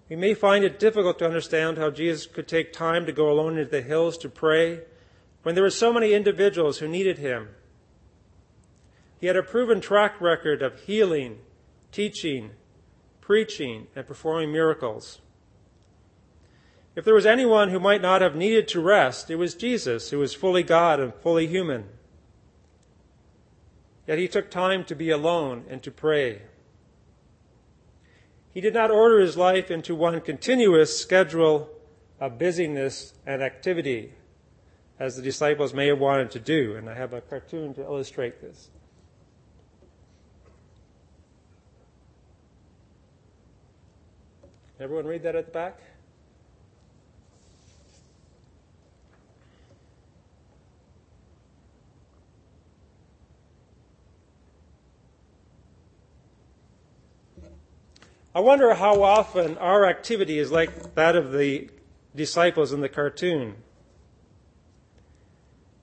We 0.10 0.16
may 0.16 0.34
find 0.34 0.66
it 0.66 0.80
difficult 0.80 1.20
to 1.20 1.26
understand 1.26 1.78
how 1.78 1.92
Jesus 1.92 2.26
could 2.26 2.48
take 2.48 2.74
time 2.74 3.06
to 3.06 3.12
go 3.12 3.30
alone 3.30 3.58
into 3.58 3.70
the 3.70 3.84
hills 3.84 4.18
to 4.20 4.30
pray 4.30 4.82
when 5.44 5.54
there 5.54 5.64
were 5.64 5.70
so 5.70 5.94
many 5.94 6.14
individuals 6.14 6.80
who 6.80 6.88
needed 6.88 7.20
him. 7.20 7.50
He 9.20 9.28
had 9.28 9.36
a 9.36 9.44
proven 9.44 9.82
track 9.82 10.20
record 10.20 10.64
of 10.64 10.82
healing, 10.82 11.40
teaching, 11.92 12.52
preaching, 13.22 13.88
and 13.96 14.08
performing 14.08 14.52
miracles. 14.52 15.20
If 16.96 17.06
there 17.06 17.14
was 17.14 17.26
anyone 17.26 17.70
who 17.70 17.80
might 17.80 18.02
not 18.02 18.22
have 18.22 18.36
needed 18.36 18.68
to 18.70 18.82
rest, 18.82 19.30
it 19.30 19.36
was 19.36 19.54
Jesus, 19.54 20.10
who 20.10 20.20
was 20.20 20.34
fully 20.34 20.64
God 20.64 21.00
and 21.00 21.14
fully 21.14 21.48
human. 21.48 21.86
Yet 24.08 24.18
he 24.18 24.28
took 24.28 24.50
time 24.50 24.84
to 24.86 24.96
be 24.96 25.12
alone 25.12 25.66
and 25.70 25.84
to 25.84 25.92
pray. 25.92 26.42
He 28.54 28.60
did 28.60 28.74
not 28.74 28.90
order 28.90 29.20
his 29.20 29.38
life 29.38 29.70
into 29.70 29.94
one 29.94 30.20
continuous 30.22 31.00
schedule 31.00 31.70
of 32.20 32.40
busyness 32.40 33.14
and 33.26 33.44
activity, 33.44 34.14
as 35.00 35.16
the 35.16 35.22
disciples 35.22 35.74
may 35.74 35.88
have 35.88 36.00
wanted 36.00 36.32
to 36.32 36.40
do. 36.40 36.76
And 36.76 36.90
I 36.90 36.96
have 36.96 37.14
a 37.14 37.22
cartoon 37.22 37.76
to 37.76 37.82
illustrate 37.82 38.42
this. 38.42 38.72
Everyone 44.80 45.06
read 45.06 45.24
that 45.24 45.36
at 45.36 45.46
the 45.46 45.52
back? 45.52 45.80
I 58.40 58.42
wonder 58.42 58.74
how 58.74 59.04
often 59.04 59.58
our 59.58 59.86
activity 59.86 60.40
is 60.40 60.50
like 60.50 60.96
that 60.96 61.18
of 61.18 61.34
the 61.34 61.70
disciples 62.16 62.72
in 62.72 62.80
the 62.80 62.88
cartoon. 62.88 63.56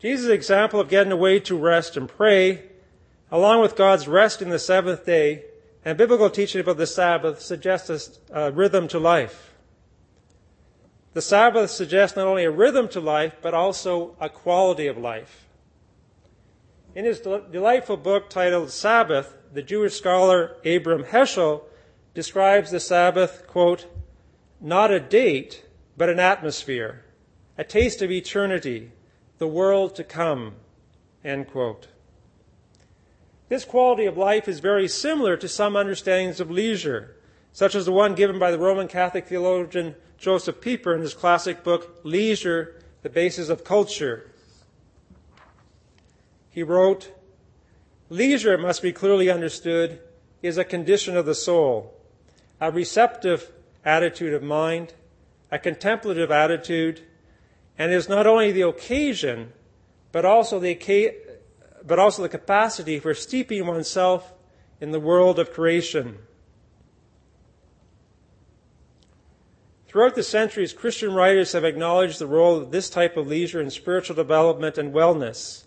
Jesus' 0.00 0.30
example 0.30 0.80
of 0.80 0.88
getting 0.88 1.12
away 1.12 1.38
to 1.40 1.54
rest 1.54 1.98
and 1.98 2.08
pray, 2.08 2.62
along 3.30 3.60
with 3.60 3.76
God's 3.76 4.08
rest 4.08 4.40
in 4.40 4.48
the 4.48 4.58
seventh 4.58 5.04
day, 5.04 5.44
and 5.84 5.98
biblical 5.98 6.30
teaching 6.30 6.62
about 6.62 6.78
the 6.78 6.86
Sabbath 6.86 7.42
suggests 7.42 8.18
a 8.30 8.50
rhythm 8.50 8.88
to 8.88 8.98
life. 8.98 9.52
The 11.12 11.20
Sabbath 11.20 11.70
suggests 11.70 12.16
not 12.16 12.26
only 12.26 12.44
a 12.44 12.50
rhythm 12.50 12.88
to 12.88 13.00
life, 13.00 13.34
but 13.42 13.52
also 13.52 14.16
a 14.18 14.30
quality 14.30 14.86
of 14.86 14.96
life. 14.96 15.46
In 16.94 17.04
his 17.04 17.20
delightful 17.20 17.98
book 17.98 18.30
titled 18.30 18.70
Sabbath, 18.70 19.36
the 19.52 19.60
Jewish 19.60 19.92
scholar 19.92 20.56
Abram 20.64 21.04
Heschel 21.04 21.60
describes 22.16 22.70
the 22.70 22.80
Sabbath, 22.80 23.46
quote, 23.46 23.86
not 24.58 24.90
a 24.90 24.98
date, 24.98 25.66
but 25.98 26.08
an 26.08 26.18
atmosphere, 26.18 27.04
a 27.58 27.62
taste 27.62 28.00
of 28.00 28.10
eternity, 28.10 28.90
the 29.36 29.46
world 29.46 29.94
to 29.94 30.02
come, 30.02 30.54
end 31.22 31.46
quote. 31.46 31.88
This 33.50 33.66
quality 33.66 34.06
of 34.06 34.16
life 34.16 34.48
is 34.48 34.60
very 34.60 34.88
similar 34.88 35.36
to 35.36 35.46
some 35.46 35.76
understandings 35.76 36.40
of 36.40 36.50
leisure, 36.50 37.16
such 37.52 37.74
as 37.74 37.84
the 37.84 37.92
one 37.92 38.14
given 38.14 38.38
by 38.38 38.50
the 38.50 38.58
Roman 38.58 38.88
Catholic 38.88 39.26
theologian 39.26 39.94
Josef 40.16 40.58
Pieper 40.58 40.94
in 40.94 41.02
his 41.02 41.12
classic 41.12 41.62
book, 41.62 42.00
Leisure, 42.02 42.80
The 43.02 43.10
Basis 43.10 43.50
of 43.50 43.62
Culture. 43.62 44.30
He 46.48 46.62
wrote, 46.62 47.12
Leisure, 48.08 48.54
it 48.54 48.60
must 48.60 48.80
be 48.80 48.90
clearly 48.90 49.28
understood, 49.28 50.00
is 50.40 50.56
a 50.56 50.64
condition 50.64 51.14
of 51.14 51.26
the 51.26 51.34
soul 51.34 51.92
a 52.60 52.70
receptive 52.70 53.52
attitude 53.84 54.32
of 54.32 54.42
mind, 54.42 54.94
a 55.50 55.58
contemplative 55.58 56.30
attitude, 56.30 57.02
and 57.78 57.92
is 57.92 58.08
not 58.08 58.26
only 58.26 58.52
the 58.52 58.62
occasion, 58.62 59.52
but 60.12 60.24
also 60.24 60.58
the, 60.58 61.14
but 61.84 61.98
also 61.98 62.22
the 62.22 62.28
capacity 62.28 62.98
for 62.98 63.14
steeping 63.14 63.66
oneself 63.66 64.32
in 64.80 64.90
the 64.90 65.00
world 65.00 65.38
of 65.38 65.52
creation. 65.52 66.18
Throughout 69.86 70.14
the 70.14 70.22
centuries, 70.22 70.72
Christian 70.72 71.14
writers 71.14 71.52
have 71.52 71.64
acknowledged 71.64 72.18
the 72.18 72.26
role 72.26 72.56
of 72.56 72.70
this 72.70 72.90
type 72.90 73.16
of 73.16 73.28
leisure 73.28 73.62
in 73.62 73.70
spiritual 73.70 74.16
development 74.16 74.76
and 74.76 74.92
wellness. 74.92 75.65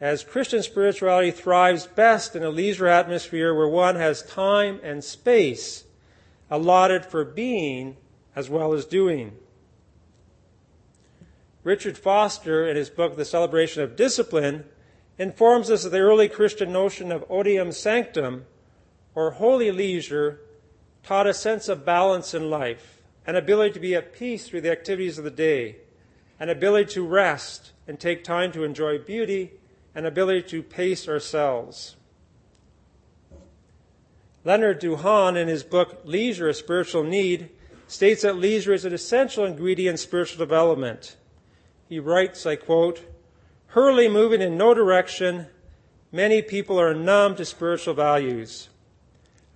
As 0.00 0.22
Christian 0.22 0.62
spirituality 0.62 1.32
thrives 1.32 1.86
best 1.86 2.36
in 2.36 2.44
a 2.44 2.50
leisure 2.50 2.86
atmosphere 2.86 3.52
where 3.52 3.68
one 3.68 3.96
has 3.96 4.22
time 4.22 4.78
and 4.82 5.02
space 5.02 5.84
allotted 6.50 7.04
for 7.04 7.24
being 7.24 7.96
as 8.36 8.48
well 8.48 8.72
as 8.72 8.84
doing. 8.84 9.36
Richard 11.64 11.98
Foster, 11.98 12.66
in 12.68 12.76
his 12.76 12.88
book 12.88 13.16
The 13.16 13.24
Celebration 13.24 13.82
of 13.82 13.96
Discipline, 13.96 14.64
informs 15.18 15.68
us 15.70 15.84
of 15.84 15.90
the 15.90 15.98
early 15.98 16.28
Christian 16.28 16.72
notion 16.72 17.10
of 17.10 17.28
otium 17.28 17.74
sanctum, 17.74 18.46
or 19.16 19.32
holy 19.32 19.72
leisure, 19.72 20.40
taught 21.02 21.26
a 21.26 21.34
sense 21.34 21.68
of 21.68 21.84
balance 21.84 22.34
in 22.34 22.48
life, 22.48 23.02
an 23.26 23.34
ability 23.34 23.72
to 23.74 23.80
be 23.80 23.96
at 23.96 24.12
peace 24.12 24.46
through 24.46 24.60
the 24.60 24.70
activities 24.70 25.18
of 25.18 25.24
the 25.24 25.30
day, 25.30 25.76
an 26.38 26.48
ability 26.48 26.92
to 26.92 27.04
rest 27.04 27.72
and 27.88 27.98
take 27.98 28.22
time 28.22 28.52
to 28.52 28.62
enjoy 28.62 28.96
beauty, 28.96 29.50
an 29.98 30.06
ability 30.06 30.42
to 30.42 30.62
pace 30.62 31.08
ourselves. 31.08 31.96
Leonard 34.44 34.80
Doohan, 34.80 35.36
in 35.36 35.48
his 35.48 35.64
book 35.64 36.02
Leisure, 36.04 36.48
a 36.48 36.54
Spiritual 36.54 37.02
Need, 37.02 37.50
states 37.88 38.22
that 38.22 38.36
leisure 38.36 38.72
is 38.72 38.84
an 38.84 38.92
essential 38.92 39.44
ingredient 39.44 39.94
in 39.94 39.98
spiritual 39.98 40.38
development. 40.38 41.16
He 41.88 41.98
writes, 41.98 42.46
I 42.46 42.54
quote, 42.54 43.02
Hurriedly 43.74 44.08
moving 44.08 44.40
in 44.40 44.56
no 44.56 44.72
direction, 44.72 45.48
many 46.12 46.42
people 46.42 46.80
are 46.80 46.94
numb 46.94 47.34
to 47.34 47.44
spiritual 47.44 47.94
values. 47.94 48.68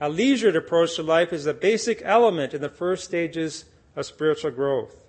A 0.01 0.09
leisured 0.09 0.57
approach 0.57 0.97
to 0.97 1.05
life 1.05 1.33
is 1.33 1.47
a 1.47 1.55
basic 1.55 2.03
element 2.05 2.53
in 2.53 2.61
the 2.61 2.69
first 2.69 3.05
stages 3.05 3.67
of 3.95 4.07
spiritual 4.07 4.51
growth. 4.51 5.05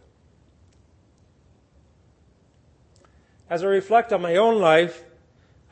As 3.50 3.64
I 3.64 3.68
reflect 3.68 4.14
on 4.14 4.22
my 4.22 4.36
own 4.36 4.62
life, 4.62 5.04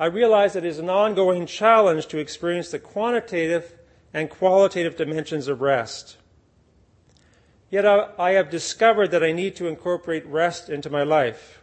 I 0.01 0.07
realize 0.07 0.55
it 0.55 0.65
is 0.65 0.79
an 0.79 0.89
ongoing 0.89 1.45
challenge 1.45 2.07
to 2.07 2.17
experience 2.17 2.71
the 2.71 2.79
quantitative 2.79 3.77
and 4.11 4.31
qualitative 4.31 4.95
dimensions 4.95 5.47
of 5.47 5.61
rest. 5.61 6.17
Yet 7.69 7.85
I 7.85 8.31
have 8.31 8.49
discovered 8.49 9.11
that 9.11 9.23
I 9.23 9.31
need 9.31 9.55
to 9.57 9.67
incorporate 9.67 10.25
rest 10.25 10.71
into 10.71 10.89
my 10.89 11.03
life. 11.03 11.61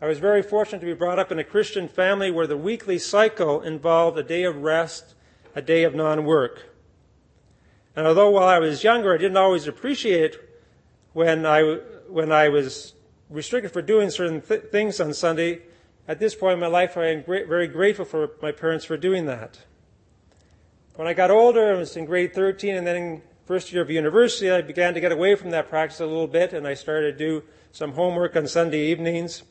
I 0.00 0.06
was 0.06 0.20
very 0.20 0.40
fortunate 0.40 0.78
to 0.80 0.86
be 0.86 0.94
brought 0.94 1.18
up 1.18 1.30
in 1.30 1.38
a 1.38 1.44
Christian 1.44 1.86
family 1.86 2.30
where 2.30 2.46
the 2.46 2.56
weekly 2.56 2.98
cycle 2.98 3.60
involved 3.60 4.16
a 4.16 4.22
day 4.22 4.44
of 4.44 4.62
rest, 4.62 5.14
a 5.54 5.60
day 5.60 5.84
of 5.84 5.94
non 5.94 6.24
work. 6.24 6.74
And 7.94 8.06
although 8.06 8.30
while 8.30 8.48
I 8.48 8.58
was 8.58 8.84
younger, 8.84 9.12
I 9.12 9.18
didn't 9.18 9.36
always 9.36 9.68
appreciate 9.68 10.32
it 10.32 10.60
when 11.12 11.44
I, 11.44 11.60
when 12.08 12.32
I 12.32 12.48
was 12.48 12.94
restricted 13.30 13.72
for 13.72 13.82
doing 13.82 14.10
certain 14.10 14.40
th- 14.40 14.64
things 14.70 15.00
on 15.00 15.12
Sunday, 15.14 15.62
at 16.06 16.18
this 16.18 16.34
point 16.34 16.54
in 16.54 16.60
my 16.60 16.66
life, 16.66 16.96
I 16.96 17.08
am 17.08 17.22
great, 17.22 17.46
very 17.46 17.68
grateful 17.68 18.04
for 18.04 18.30
my 18.40 18.50
parents 18.50 18.84
for 18.84 18.96
doing 18.96 19.26
that. 19.26 19.58
When 20.94 21.06
I 21.06 21.12
got 21.12 21.30
older, 21.30 21.74
I 21.74 21.78
was 21.78 21.96
in 21.96 22.06
grade 22.06 22.34
13 22.34 22.74
and 22.74 22.86
then 22.86 23.22
first 23.44 23.72
year 23.72 23.82
of 23.82 23.90
university, 23.90 24.50
I 24.50 24.62
began 24.62 24.94
to 24.94 25.00
get 25.00 25.12
away 25.12 25.34
from 25.34 25.50
that 25.50 25.68
practice 25.68 26.00
a 26.00 26.06
little 26.06 26.26
bit 26.26 26.52
and 26.52 26.66
I 26.66 26.74
started 26.74 27.12
to 27.12 27.18
do 27.18 27.44
some 27.72 27.92
homework 27.92 28.36
on 28.36 28.46
Sunday 28.46 28.86
evenings. 28.86 29.42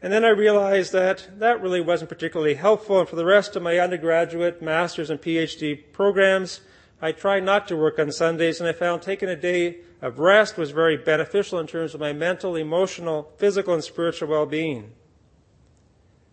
And 0.00 0.12
then 0.12 0.24
I 0.24 0.30
realized 0.30 0.92
that 0.92 1.28
that 1.38 1.62
really 1.62 1.80
wasn't 1.80 2.08
particularly 2.08 2.54
helpful. 2.54 2.98
And 2.98 3.08
for 3.08 3.16
the 3.16 3.24
rest 3.24 3.54
of 3.54 3.62
my 3.62 3.78
undergraduate, 3.78 4.60
master's, 4.60 5.10
and 5.10 5.20
PhD 5.20 5.80
programs, 5.92 6.60
I 7.04 7.10
tried 7.10 7.42
not 7.42 7.66
to 7.66 7.76
work 7.76 7.98
on 7.98 8.12
Sundays, 8.12 8.60
and 8.60 8.68
I 8.68 8.72
found 8.72 9.02
taking 9.02 9.28
a 9.28 9.34
day 9.34 9.78
of 10.00 10.20
rest 10.20 10.56
was 10.56 10.70
very 10.70 10.96
beneficial 10.96 11.58
in 11.58 11.66
terms 11.66 11.94
of 11.94 12.00
my 12.00 12.12
mental, 12.12 12.54
emotional, 12.54 13.32
physical, 13.38 13.74
and 13.74 13.82
spiritual 13.82 14.28
well 14.28 14.46
being. 14.46 14.92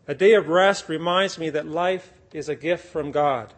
A 0.08 0.14
day 0.14 0.36
of 0.36 0.48
rest 0.48 0.88
reminds 0.88 1.40
me 1.40 1.50
that 1.50 1.68
life 1.68 2.14
is 2.34 2.50
a 2.50 2.56
gift 2.56 2.86
from 2.86 3.12
God. 3.12 3.52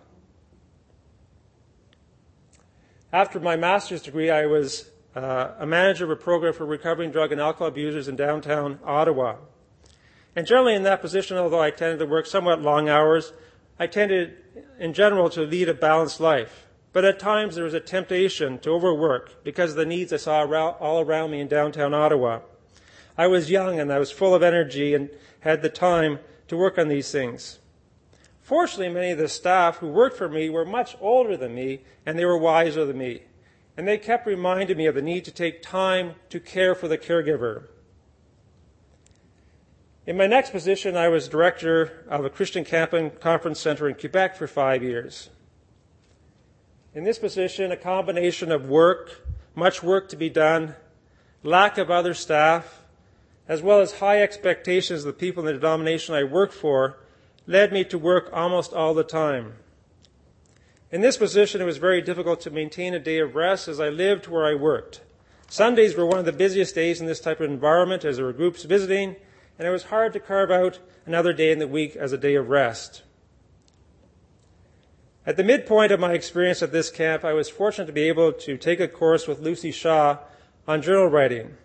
After 3.12 3.42
my 3.42 3.58
master's 3.58 4.02
degree, 4.02 4.30
I 4.30 4.46
was 4.46 4.90
uh, 5.14 5.52
a 5.60 5.66
manager 5.66 6.06
of 6.06 6.12
a 6.12 6.16
program 6.16 6.54
for 6.54 6.66
recovering 6.66 7.12
drug 7.12 7.34
and 7.34 7.42
alcohol 7.42 7.68
abusers 7.68 8.08
in 8.08 8.16
downtown 8.16 8.80
Ottawa. 8.86 9.36
And 10.34 10.48
generally 10.48 10.76
in 10.76 10.84
that 10.84 11.02
position, 11.02 11.36
although 11.36 11.62
I 11.62 11.72
tended 11.72 12.00
to 12.00 12.06
work 12.06 12.26
somewhat 12.26 12.62
long 12.62 12.88
hours, 12.88 13.34
I 13.78 13.88
tended 13.88 14.38
in 14.80 14.94
general 14.94 15.30
to 15.32 15.42
lead 15.42 15.68
a 15.68 15.74
balanced 15.74 16.22
life. 16.22 16.68
But 16.94 17.06
at 17.06 17.20
times 17.20 17.56
there 17.56 17.64
was 17.64 17.74
a 17.74 17.80
temptation 17.80 18.60
to 18.60 18.72
overwork 18.72 19.44
because 19.44 19.72
of 19.72 19.78
the 19.78 19.86
needs 19.86 20.12
I 20.12 20.18
saw 20.18 20.46
all 20.80 21.02
around 21.02 21.32
me 21.32 21.40
in 21.40 21.48
downtown 21.48 21.94
Ottawa. 21.94 22.42
I 23.18 23.28
was 23.28 23.52
young 23.52 23.80
and 23.80 23.92
I 23.92 24.00
was 24.00 24.12
full 24.12 24.36
of 24.36 24.44
energy 24.44 24.94
and 24.94 25.10
had 25.42 25.62
the 25.62 25.70
time 25.70 26.20
to 26.48 26.58
work 26.58 26.78
on 26.78 26.90
these 26.90 27.12
things. 27.12 27.60
Fortunately, 28.42 28.94
many 28.94 29.12
of 29.12 29.18
the 29.18 29.30
staff 29.30 29.78
who 29.78 29.88
worked 29.88 30.18
for 30.18 30.28
me 30.28 30.50
were 30.50 30.66
much 30.66 30.98
older 31.00 31.38
than 31.38 31.56
me 31.56 31.82
and 32.06 32.20
they 32.20 32.26
were 32.26 32.38
wiser 32.38 32.84
than 32.86 32.98
me. 32.98 33.24
And 33.78 33.88
they 33.88 33.98
kept 33.98 34.28
reminding 34.28 34.76
me 34.78 34.86
of 34.88 34.96
the 34.96 35.02
need 35.02 35.24
to 35.26 35.32
take 35.32 35.62
time 35.62 36.16
to 36.30 36.40
care 36.40 36.76
for 36.76 36.90
the 36.90 36.98
caregiver. 36.98 37.68
In 40.06 40.18
my 40.18 40.28
next 40.28 40.50
position, 40.50 40.98
I 40.98 41.08
was 41.08 41.30
director 41.30 42.04
of 42.10 42.26
a 42.26 42.30
Christian 42.30 42.66
camping 42.66 43.12
conference 43.12 43.60
center 43.60 43.88
in 43.88 43.96
Quebec 43.96 44.36
for 44.36 44.48
five 44.48 44.84
years. 44.84 45.30
In 46.94 47.06
this 47.06 47.20
position, 47.20 47.72
a 47.72 47.78
combination 47.78 48.52
of 48.52 48.68
work, 48.68 49.26
much 49.56 49.82
work 49.82 50.10
to 50.10 50.18
be 50.18 50.30
done, 50.30 50.76
lack 51.44 51.78
of 51.78 51.90
other 51.90 52.14
staff, 52.14 52.84
as 53.48 53.62
well 53.62 53.80
as 53.80 54.00
high 54.00 54.22
expectations 54.22 55.02
of 55.02 55.06
the 55.06 55.20
people 55.20 55.48
in 55.48 55.54
the 55.54 55.60
denomination 55.60 56.16
I 56.16 56.24
worked 56.24 56.54
for, 56.54 56.98
led 57.48 57.72
me 57.72 57.84
to 57.86 57.98
work 57.98 58.30
almost 58.34 58.74
all 58.74 58.94
the 58.94 59.04
time. 59.04 59.54
In 60.92 61.00
this 61.00 61.16
position, 61.16 61.62
it 61.62 61.66
was 61.66 61.78
very 61.78 62.02
difficult 62.02 62.42
to 62.42 62.52
maintain 62.52 62.94
a 62.94 63.00
day 63.00 63.20
of 63.20 63.36
rest 63.36 63.70
as 63.70 63.80
I 63.80 63.88
lived 63.88 64.28
where 64.28 64.46
I 64.46 64.56
worked. 64.56 65.02
Sundays 65.48 65.96
were 65.96 66.06
one 66.06 66.20
of 66.20 66.26
the 66.26 66.34
busiest 66.34 66.76
days 66.76 67.00
in 67.00 67.08
this 67.08 67.22
type 67.22 67.40
of 67.40 67.50
environment 67.50 68.04
as 68.04 68.18
there 68.18 68.26
were 68.26 68.34
groups 68.34 68.64
visiting 68.64 69.16
and 69.58 69.68
it 69.68 69.72
was 69.72 69.84
hard 69.84 70.12
to 70.14 70.20
carve 70.20 70.50
out 70.50 70.80
another 71.06 71.34
day 71.34 71.52
in 71.52 71.60
the 71.60 71.68
week 71.68 71.96
as 71.96 72.12
a 72.12 72.18
day 72.18 72.36
of 72.36 72.50
rest. 72.50 73.04
At 75.24 75.38
the 75.38 75.44
midpoint 75.44 75.92
of 75.92 76.00
my 76.00 76.14
experience 76.14 76.64
at 76.64 76.72
this 76.72 76.90
camp, 76.90 77.24
I 77.24 77.34
was 77.34 77.48
fortunate 77.48 77.86
to 77.86 77.94
be 77.94 78.08
able 78.08 78.34
to 78.34 78.58
take 78.58 78.80
a 78.80 78.88
course 78.88 79.28
with 79.28 79.44
Luci 79.44 79.72
Shaw 79.72 80.18
on 80.68 80.82
journal 80.82 81.08
writing. 81.08 81.58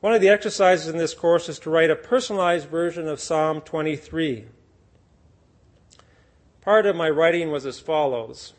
One 0.00 0.14
of 0.14 0.22
the 0.22 0.30
exercises 0.30 0.88
in 0.88 0.96
this 0.96 1.12
course 1.12 1.50
is 1.50 1.58
to 1.60 1.70
write 1.70 1.90
a 1.90 1.96
personalized 1.96 2.68
version 2.68 3.06
of 3.06 3.20
Psalm 3.20 3.60
23. 3.60 4.46
Part 6.62 6.86
of 6.86 6.96
my 6.96 7.10
writing 7.10 7.50
was 7.50 7.66
as 7.66 7.78
follows. 7.78 8.54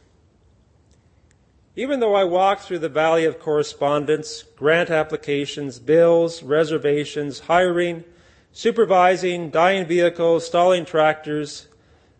Even 1.75 1.99
though 1.99 2.13
I 2.13 2.25
walk 2.25 2.59
through 2.59 2.79
the 2.79 2.89
valley 2.89 3.25
of 3.25 3.39
correspondence, 3.39 4.43
grant 4.43 4.91
applications, 4.91 5.79
bills, 5.79 6.43
reservations, 6.43 7.39
hiring, 7.39 8.03
supervising, 8.51 9.49
dying 9.49 9.87
vehicles, 9.87 10.45
stalling 10.45 10.85
tractors, 10.85 11.67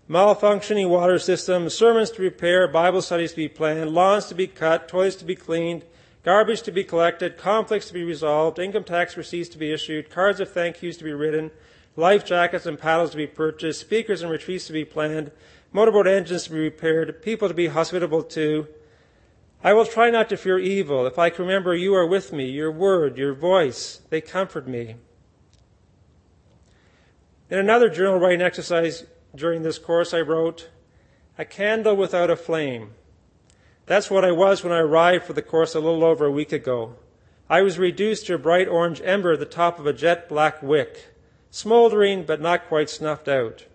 malfunctioning 0.10 0.90
water 0.90 1.20
systems, 1.20 1.74
sermons 1.74 2.12
to 2.12 2.22
repair, 2.22 2.68
Bible 2.68 3.02
studies 3.02 3.32
to 3.32 3.38
be 3.38 3.48
planned, 3.48 3.92
lawns 3.92 4.26
to 4.26 4.36
be 4.36 4.48
cut, 4.48 4.88
toilets 4.88 5.16
to 5.18 5.26
be 5.26 5.36
cleaned, 5.36 5.84
garbage 6.24 6.62
to 6.64 6.72
be 6.72 6.84
collected, 6.84 7.38
conflicts 7.38 7.88
to 7.88 7.94
be 7.94 8.04
resolved, 8.04 8.60
income 8.60 8.84
tax 8.84 9.18
receipts 9.18 9.50
to 9.50 9.58
be 9.58 9.72
issued, 9.72 10.10
cards 10.10 10.40
of 10.40 10.52
thank 10.52 10.82
yous 10.82 10.98
to 10.98 11.04
be 11.04 11.14
written, 11.14 11.52
life 11.96 12.26
jackets 12.26 12.66
and 12.66 12.80
paddles 12.80 13.12
to 13.12 13.18
be 13.18 13.28
purchased, 13.28 13.82
speakers 13.82 14.22
and 14.22 14.32
retreats 14.32 14.68
to 14.68 14.74
be 14.74 14.86
planned, 14.86 15.32
motorboat 15.72 16.08
engines 16.08 16.44
to 16.44 16.52
be 16.52 16.60
repaired, 16.60 17.22
people 17.22 17.48
to 17.48 17.54
be 17.54 17.68
hospitable 17.68 18.24
to, 18.24 18.68
I 19.64 19.74
will 19.74 19.86
try 19.86 20.10
not 20.10 20.28
to 20.30 20.38
fear 20.38 20.58
evil. 20.58 21.06
If 21.06 21.20
I 21.20 21.30
can 21.30 21.46
remember 21.46 21.76
you 21.76 21.94
are 21.94 22.08
with 22.08 22.34
me, 22.34 22.50
your 22.50 22.72
word, 22.72 23.18
your 23.18 23.34
voice, 23.34 24.02
they 24.10 24.20
comfort 24.20 24.68
me. 24.68 24.96
In 27.50 27.60
another 27.60 27.90
journal 27.90 28.18
writing 28.18 28.42
exercise 28.42 29.06
during 29.36 29.64
this 29.64 29.78
course, 29.78 30.14
I 30.14 30.22
wrote, 30.22 30.70
A 31.38 31.46
candle 31.46 31.96
without 31.96 32.30
a 32.30 32.36
flame. 32.36 32.92
That's 33.86 34.10
what 34.10 34.26
I 34.26 34.32
was 34.32 34.64
when 34.64 34.74
I 34.74 34.80
arrived 34.80 35.26
for 35.26 35.34
the 35.34 35.42
course 35.42 35.76
a 35.76 35.80
little 35.80 36.04
over 36.04 36.26
a 36.26 36.32
week 36.32 36.52
ago. 36.52 36.96
I 37.50 37.62
was 37.62 37.78
reduced 37.78 38.28
to 38.28 38.36
a 38.36 38.38
bright 38.38 38.68
orange 38.68 39.02
ember 39.04 39.34
at 39.34 39.40
the 39.40 39.46
top 39.46 39.80
of 39.80 39.86
a 39.86 39.94
jet 39.94 40.30
black 40.30 40.64
wick, 40.64 41.14
smoldering 41.50 42.24
but 42.24 42.40
not 42.40 42.68
quite 42.68 42.90
snuffed 42.90 43.28
out. 43.28 43.66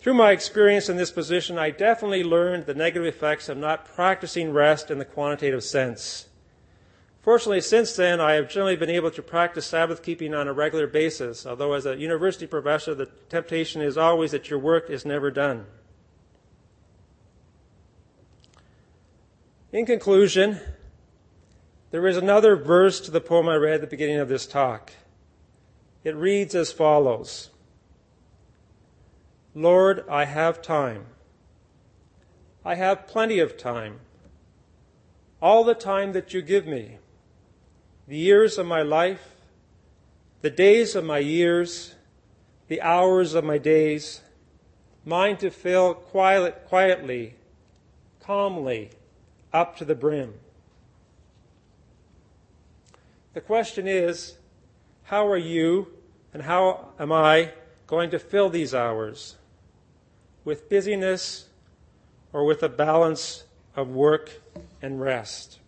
Through 0.00 0.14
my 0.14 0.30
experience 0.30 0.88
in 0.88 0.96
this 0.96 1.10
position, 1.10 1.58
I 1.58 1.70
definitely 1.70 2.22
learned 2.22 2.66
the 2.66 2.74
negative 2.74 3.06
effects 3.06 3.48
of 3.48 3.58
not 3.58 3.84
practicing 3.84 4.52
rest 4.52 4.90
in 4.90 4.98
the 4.98 5.04
quantitative 5.04 5.64
sense. 5.64 6.26
Fortunately, 7.26 7.60
since 7.60 7.96
then, 7.96 8.20
I 8.20 8.34
have 8.34 8.48
generally 8.48 8.76
been 8.76 8.88
able 8.88 9.10
to 9.10 9.20
practice 9.20 9.66
Sabbath 9.66 10.00
keeping 10.00 10.32
on 10.32 10.46
a 10.46 10.52
regular 10.52 10.86
basis, 10.86 11.44
although 11.44 11.72
as 11.72 11.84
a 11.84 11.96
university 11.96 12.46
professor, 12.46 12.94
the 12.94 13.06
temptation 13.28 13.82
is 13.82 13.98
always 13.98 14.30
that 14.30 14.48
your 14.48 14.60
work 14.60 14.88
is 14.90 15.04
never 15.04 15.32
done. 15.32 15.66
In 19.72 19.86
conclusion, 19.86 20.60
there 21.90 22.06
is 22.06 22.16
another 22.16 22.54
verse 22.54 23.00
to 23.00 23.10
the 23.10 23.20
poem 23.20 23.48
I 23.48 23.56
read 23.56 23.74
at 23.74 23.80
the 23.80 23.88
beginning 23.88 24.20
of 24.20 24.28
this 24.28 24.46
talk. 24.46 24.92
It 26.04 26.14
reads 26.14 26.54
as 26.54 26.70
follows 26.70 27.50
Lord, 29.52 30.08
I 30.08 30.26
have 30.26 30.62
time. 30.62 31.06
I 32.64 32.76
have 32.76 33.08
plenty 33.08 33.40
of 33.40 33.58
time. 33.58 33.98
All 35.42 35.64
the 35.64 35.74
time 35.74 36.12
that 36.12 36.32
you 36.32 36.40
give 36.40 36.68
me. 36.68 36.98
The 38.08 38.16
years 38.16 38.56
of 38.56 38.66
my 38.66 38.82
life, 38.82 39.34
the 40.40 40.50
days 40.50 40.94
of 40.94 41.04
my 41.04 41.18
years, 41.18 41.94
the 42.68 42.80
hours 42.80 43.34
of 43.34 43.44
my 43.44 43.58
days, 43.58 44.20
mine 45.04 45.36
to 45.38 45.50
fill 45.50 45.94
quiet, 45.94 46.66
quietly, 46.68 47.34
calmly, 48.20 48.90
up 49.52 49.76
to 49.78 49.84
the 49.84 49.94
brim. 49.94 50.34
The 53.34 53.40
question 53.40 53.88
is, 53.88 54.36
how 55.04 55.26
are 55.26 55.36
you 55.36 55.88
and 56.32 56.42
how 56.42 56.90
am 56.98 57.12
I 57.12 57.52
going 57.86 58.10
to 58.10 58.18
fill 58.18 58.50
these 58.50 58.74
hours? 58.74 59.36
With 60.44 60.68
busyness 60.68 61.46
or 62.32 62.44
with 62.44 62.62
a 62.62 62.68
balance 62.68 63.44
of 63.74 63.88
work 63.88 64.30
and 64.80 65.00
rest? 65.00 65.58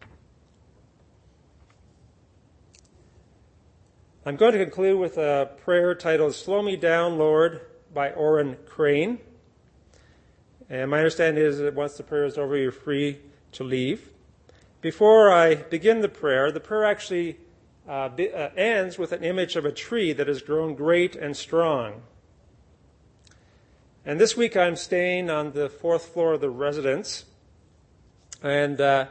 I'm 4.29 4.37
going 4.37 4.53
to 4.53 4.63
conclude 4.63 4.99
with 4.99 5.17
a 5.17 5.53
prayer 5.65 5.95
titled 5.95 6.35
Slow 6.35 6.61
Me 6.61 6.77
Down, 6.77 7.17
Lord, 7.17 7.63
by 7.95 8.11
Orin 8.11 8.59
Crain. 8.67 9.21
And 10.69 10.91
my 10.91 10.99
understanding 10.99 11.43
is 11.43 11.57
that 11.61 11.73
once 11.73 11.97
the 11.97 12.03
prayer 12.03 12.27
is 12.27 12.37
over, 12.37 12.55
you're 12.55 12.71
free 12.71 13.21
to 13.53 13.65
leave. 13.65 14.11
Before 14.83 15.33
I 15.33 15.55
begin 15.55 16.03
the 16.03 16.11
prayer, 16.11 16.53
the 16.53 16.61
prayer 16.61 16.85
actually 16.85 17.39
uh, 17.89 18.11
be, 18.11 18.31
uh, 18.31 18.51
ends 18.55 18.99
with 18.99 19.13
an 19.13 19.25
image 19.25 19.57
of 19.57 19.65
a 19.65 19.73
tree 19.73 20.13
that 20.13 20.29
has 20.29 20.43
grown 20.43 20.75
great 20.75 21.17
and 21.17 21.35
strong. 21.35 22.03
And 24.05 24.21
this 24.21 24.37
week 24.37 24.59
I'm 24.59 24.77
staying 24.77 25.31
on 25.31 25.53
the 25.53 25.71
fourth 25.71 26.05
floor 26.05 26.35
of 26.35 26.43
the 26.43 26.51
residence. 26.51 27.25
And 28.43 28.79
uh, 28.79 29.07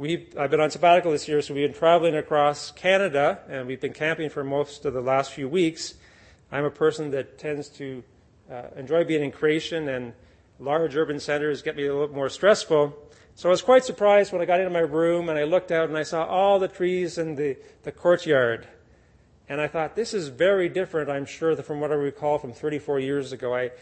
we've, 0.00 0.34
I've 0.38 0.50
been 0.50 0.60
on 0.60 0.70
sabbatical 0.70 1.12
this 1.12 1.28
year, 1.28 1.42
so 1.42 1.52
we've 1.52 1.68
been 1.68 1.78
traveling 1.78 2.16
across 2.16 2.70
Canada, 2.70 3.40
and 3.50 3.66
we've 3.66 3.80
been 3.80 3.92
camping 3.92 4.30
for 4.30 4.42
most 4.42 4.86
of 4.86 4.94
the 4.94 5.02
last 5.02 5.30
few 5.30 5.46
weeks. 5.46 5.94
I'm 6.50 6.64
a 6.64 6.70
person 6.70 7.10
that 7.10 7.38
tends 7.38 7.68
to 7.68 8.02
uh, 8.50 8.62
enjoy 8.76 9.04
being 9.04 9.22
in 9.22 9.30
creation, 9.30 9.90
and 9.90 10.14
large 10.58 10.96
urban 10.96 11.20
centers 11.20 11.60
get 11.60 11.76
me 11.76 11.86
a 11.86 11.92
little 11.94 12.14
more 12.14 12.30
stressful. 12.30 12.96
So 13.34 13.50
I 13.50 13.52
was 13.52 13.60
quite 13.60 13.84
surprised 13.84 14.32
when 14.32 14.40
I 14.40 14.46
got 14.46 14.60
into 14.60 14.72
my 14.72 14.80
room 14.80 15.28
and 15.28 15.38
I 15.38 15.44
looked 15.44 15.70
out 15.70 15.88
and 15.88 15.96
I 15.96 16.02
saw 16.02 16.24
all 16.24 16.58
the 16.58 16.68
trees 16.68 17.16
in 17.16 17.34
the, 17.36 17.56
the 17.84 17.92
courtyard. 17.92 18.66
And 19.50 19.60
I 19.60 19.66
thought, 19.66 19.96
this 19.96 20.14
is 20.14 20.28
very 20.28 20.68
different, 20.68 21.10
I'm 21.10 21.26
sure, 21.26 21.56
from 21.56 21.80
what 21.80 21.90
I 21.90 21.94
recall 21.94 22.38
from 22.38 22.52
34 22.52 23.00
years 23.00 23.32
ago. 23.32 23.52
I, 23.52 23.72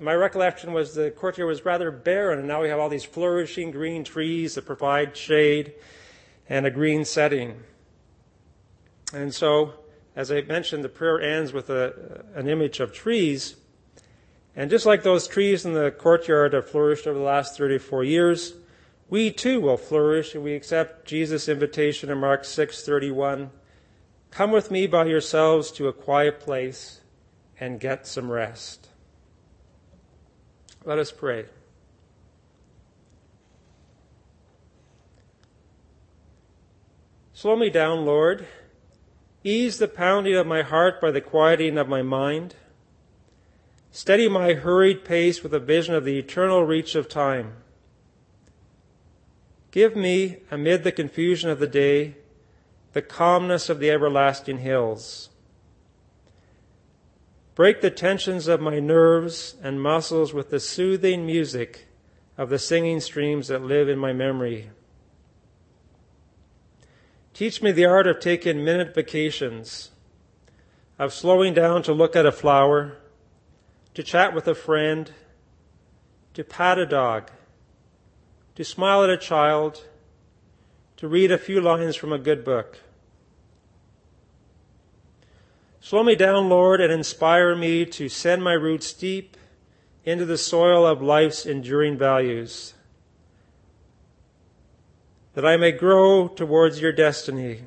my 0.00 0.12
recollection 0.12 0.72
was 0.72 0.96
the 0.96 1.12
courtyard 1.12 1.46
was 1.46 1.64
rather 1.64 1.92
barren, 1.92 2.40
and 2.40 2.48
now 2.48 2.60
we 2.60 2.70
have 2.70 2.80
all 2.80 2.88
these 2.88 3.04
flourishing 3.04 3.70
green 3.70 4.02
trees 4.02 4.56
that 4.56 4.66
provide 4.66 5.16
shade 5.16 5.74
and 6.48 6.66
a 6.66 6.72
green 6.72 7.04
setting. 7.04 7.62
And 9.14 9.32
so, 9.32 9.74
as 10.16 10.32
I 10.32 10.40
mentioned, 10.40 10.82
the 10.82 10.88
prayer 10.88 11.20
ends 11.20 11.52
with 11.52 11.70
a, 11.70 12.24
an 12.34 12.48
image 12.48 12.80
of 12.80 12.92
trees. 12.92 13.54
And 14.56 14.68
just 14.70 14.86
like 14.86 15.04
those 15.04 15.28
trees 15.28 15.64
in 15.64 15.74
the 15.74 15.92
courtyard 15.92 16.52
have 16.52 16.68
flourished 16.68 17.06
over 17.06 17.16
the 17.16 17.24
last 17.24 17.56
34 17.56 18.02
years, 18.02 18.54
we 19.08 19.30
too 19.30 19.60
will 19.60 19.76
flourish 19.76 20.34
if 20.34 20.42
we 20.42 20.54
accept 20.54 21.06
Jesus' 21.06 21.48
invitation 21.48 22.10
in 22.10 22.18
Mark 22.18 22.42
6:31. 22.42 23.50
Come 24.36 24.50
with 24.50 24.70
me 24.70 24.86
by 24.86 25.06
yourselves 25.06 25.72
to 25.72 25.88
a 25.88 25.94
quiet 25.94 26.40
place 26.40 27.00
and 27.58 27.80
get 27.80 28.06
some 28.06 28.30
rest. 28.30 28.88
Let 30.84 30.98
us 30.98 31.10
pray. 31.10 31.46
Slow 37.32 37.56
me 37.56 37.70
down, 37.70 38.04
Lord. 38.04 38.46
Ease 39.42 39.78
the 39.78 39.88
pounding 39.88 40.34
of 40.34 40.46
my 40.46 40.60
heart 40.60 41.00
by 41.00 41.10
the 41.10 41.22
quieting 41.22 41.78
of 41.78 41.88
my 41.88 42.02
mind. 42.02 42.56
Steady 43.90 44.28
my 44.28 44.52
hurried 44.52 45.02
pace 45.02 45.42
with 45.42 45.54
a 45.54 45.58
vision 45.58 45.94
of 45.94 46.04
the 46.04 46.18
eternal 46.18 46.62
reach 46.62 46.94
of 46.94 47.08
time. 47.08 47.54
Give 49.70 49.96
me, 49.96 50.40
amid 50.50 50.84
the 50.84 50.92
confusion 50.92 51.48
of 51.48 51.58
the 51.58 51.66
day, 51.66 52.16
the 52.96 53.02
calmness 53.02 53.68
of 53.68 53.78
the 53.78 53.90
everlasting 53.90 54.56
hills. 54.56 55.28
Break 57.54 57.82
the 57.82 57.90
tensions 57.90 58.48
of 58.48 58.58
my 58.58 58.80
nerves 58.80 59.54
and 59.62 59.82
muscles 59.82 60.32
with 60.32 60.48
the 60.48 60.58
soothing 60.58 61.26
music 61.26 61.88
of 62.38 62.48
the 62.48 62.58
singing 62.58 63.00
streams 63.00 63.48
that 63.48 63.60
live 63.60 63.90
in 63.90 63.98
my 63.98 64.14
memory. 64.14 64.70
Teach 67.34 67.60
me 67.60 67.70
the 67.70 67.84
art 67.84 68.06
of 68.06 68.18
taking 68.18 68.64
minute 68.64 68.94
vacations, 68.94 69.90
of 70.98 71.12
slowing 71.12 71.52
down 71.52 71.82
to 71.82 71.92
look 71.92 72.16
at 72.16 72.24
a 72.24 72.32
flower, 72.32 72.96
to 73.92 74.02
chat 74.02 74.34
with 74.34 74.48
a 74.48 74.54
friend, 74.54 75.12
to 76.32 76.42
pat 76.42 76.78
a 76.78 76.86
dog, 76.86 77.30
to 78.54 78.64
smile 78.64 79.04
at 79.04 79.10
a 79.10 79.18
child, 79.18 79.84
to 80.96 81.08
read 81.08 81.30
a 81.30 81.38
few 81.38 81.60
lines 81.60 81.94
from 81.96 82.12
a 82.12 82.18
good 82.18 82.44
book. 82.44 82.78
Slow 85.80 86.02
me 86.02 86.16
down, 86.16 86.48
Lord, 86.48 86.80
and 86.80 86.92
inspire 86.92 87.54
me 87.54 87.84
to 87.86 88.08
send 88.08 88.42
my 88.42 88.54
roots 88.54 88.92
deep 88.92 89.36
into 90.04 90.24
the 90.24 90.38
soil 90.38 90.86
of 90.86 91.02
life's 91.02 91.46
enduring 91.46 91.98
values, 91.98 92.74
that 95.34 95.44
I 95.44 95.56
may 95.56 95.72
grow 95.72 96.28
towards 96.28 96.80
your 96.80 96.92
destiny. 96.92 97.64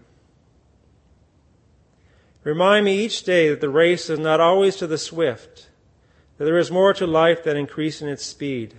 Remind 2.43 2.85
me 2.85 3.05
each 3.05 3.23
day 3.23 3.49
that 3.49 3.61
the 3.61 3.69
race 3.69 4.09
is 4.09 4.19
not 4.19 4.39
always 4.39 4.75
to 4.77 4.87
the 4.87 4.97
swift, 4.97 5.69
that 6.37 6.45
there 6.45 6.57
is 6.57 6.71
more 6.71 6.93
to 6.93 7.05
life 7.05 7.43
than 7.43 7.57
increasing 7.57 8.07
its 8.07 8.25
speed. 8.25 8.75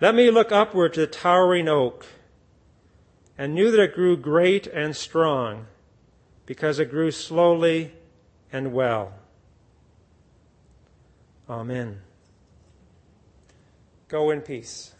Let 0.00 0.14
me 0.14 0.30
look 0.30 0.50
upward 0.50 0.94
to 0.94 1.00
the 1.00 1.06
towering 1.06 1.68
oak 1.68 2.06
and 3.38 3.54
knew 3.54 3.70
that 3.70 3.80
it 3.80 3.94
grew 3.94 4.16
great 4.16 4.66
and 4.66 4.94
strong 4.94 5.66
because 6.46 6.78
it 6.78 6.90
grew 6.90 7.10
slowly 7.10 7.92
and 8.52 8.72
well. 8.72 9.12
Amen. 11.48 12.00
Go 14.08 14.30
in 14.30 14.40
peace. 14.40 14.93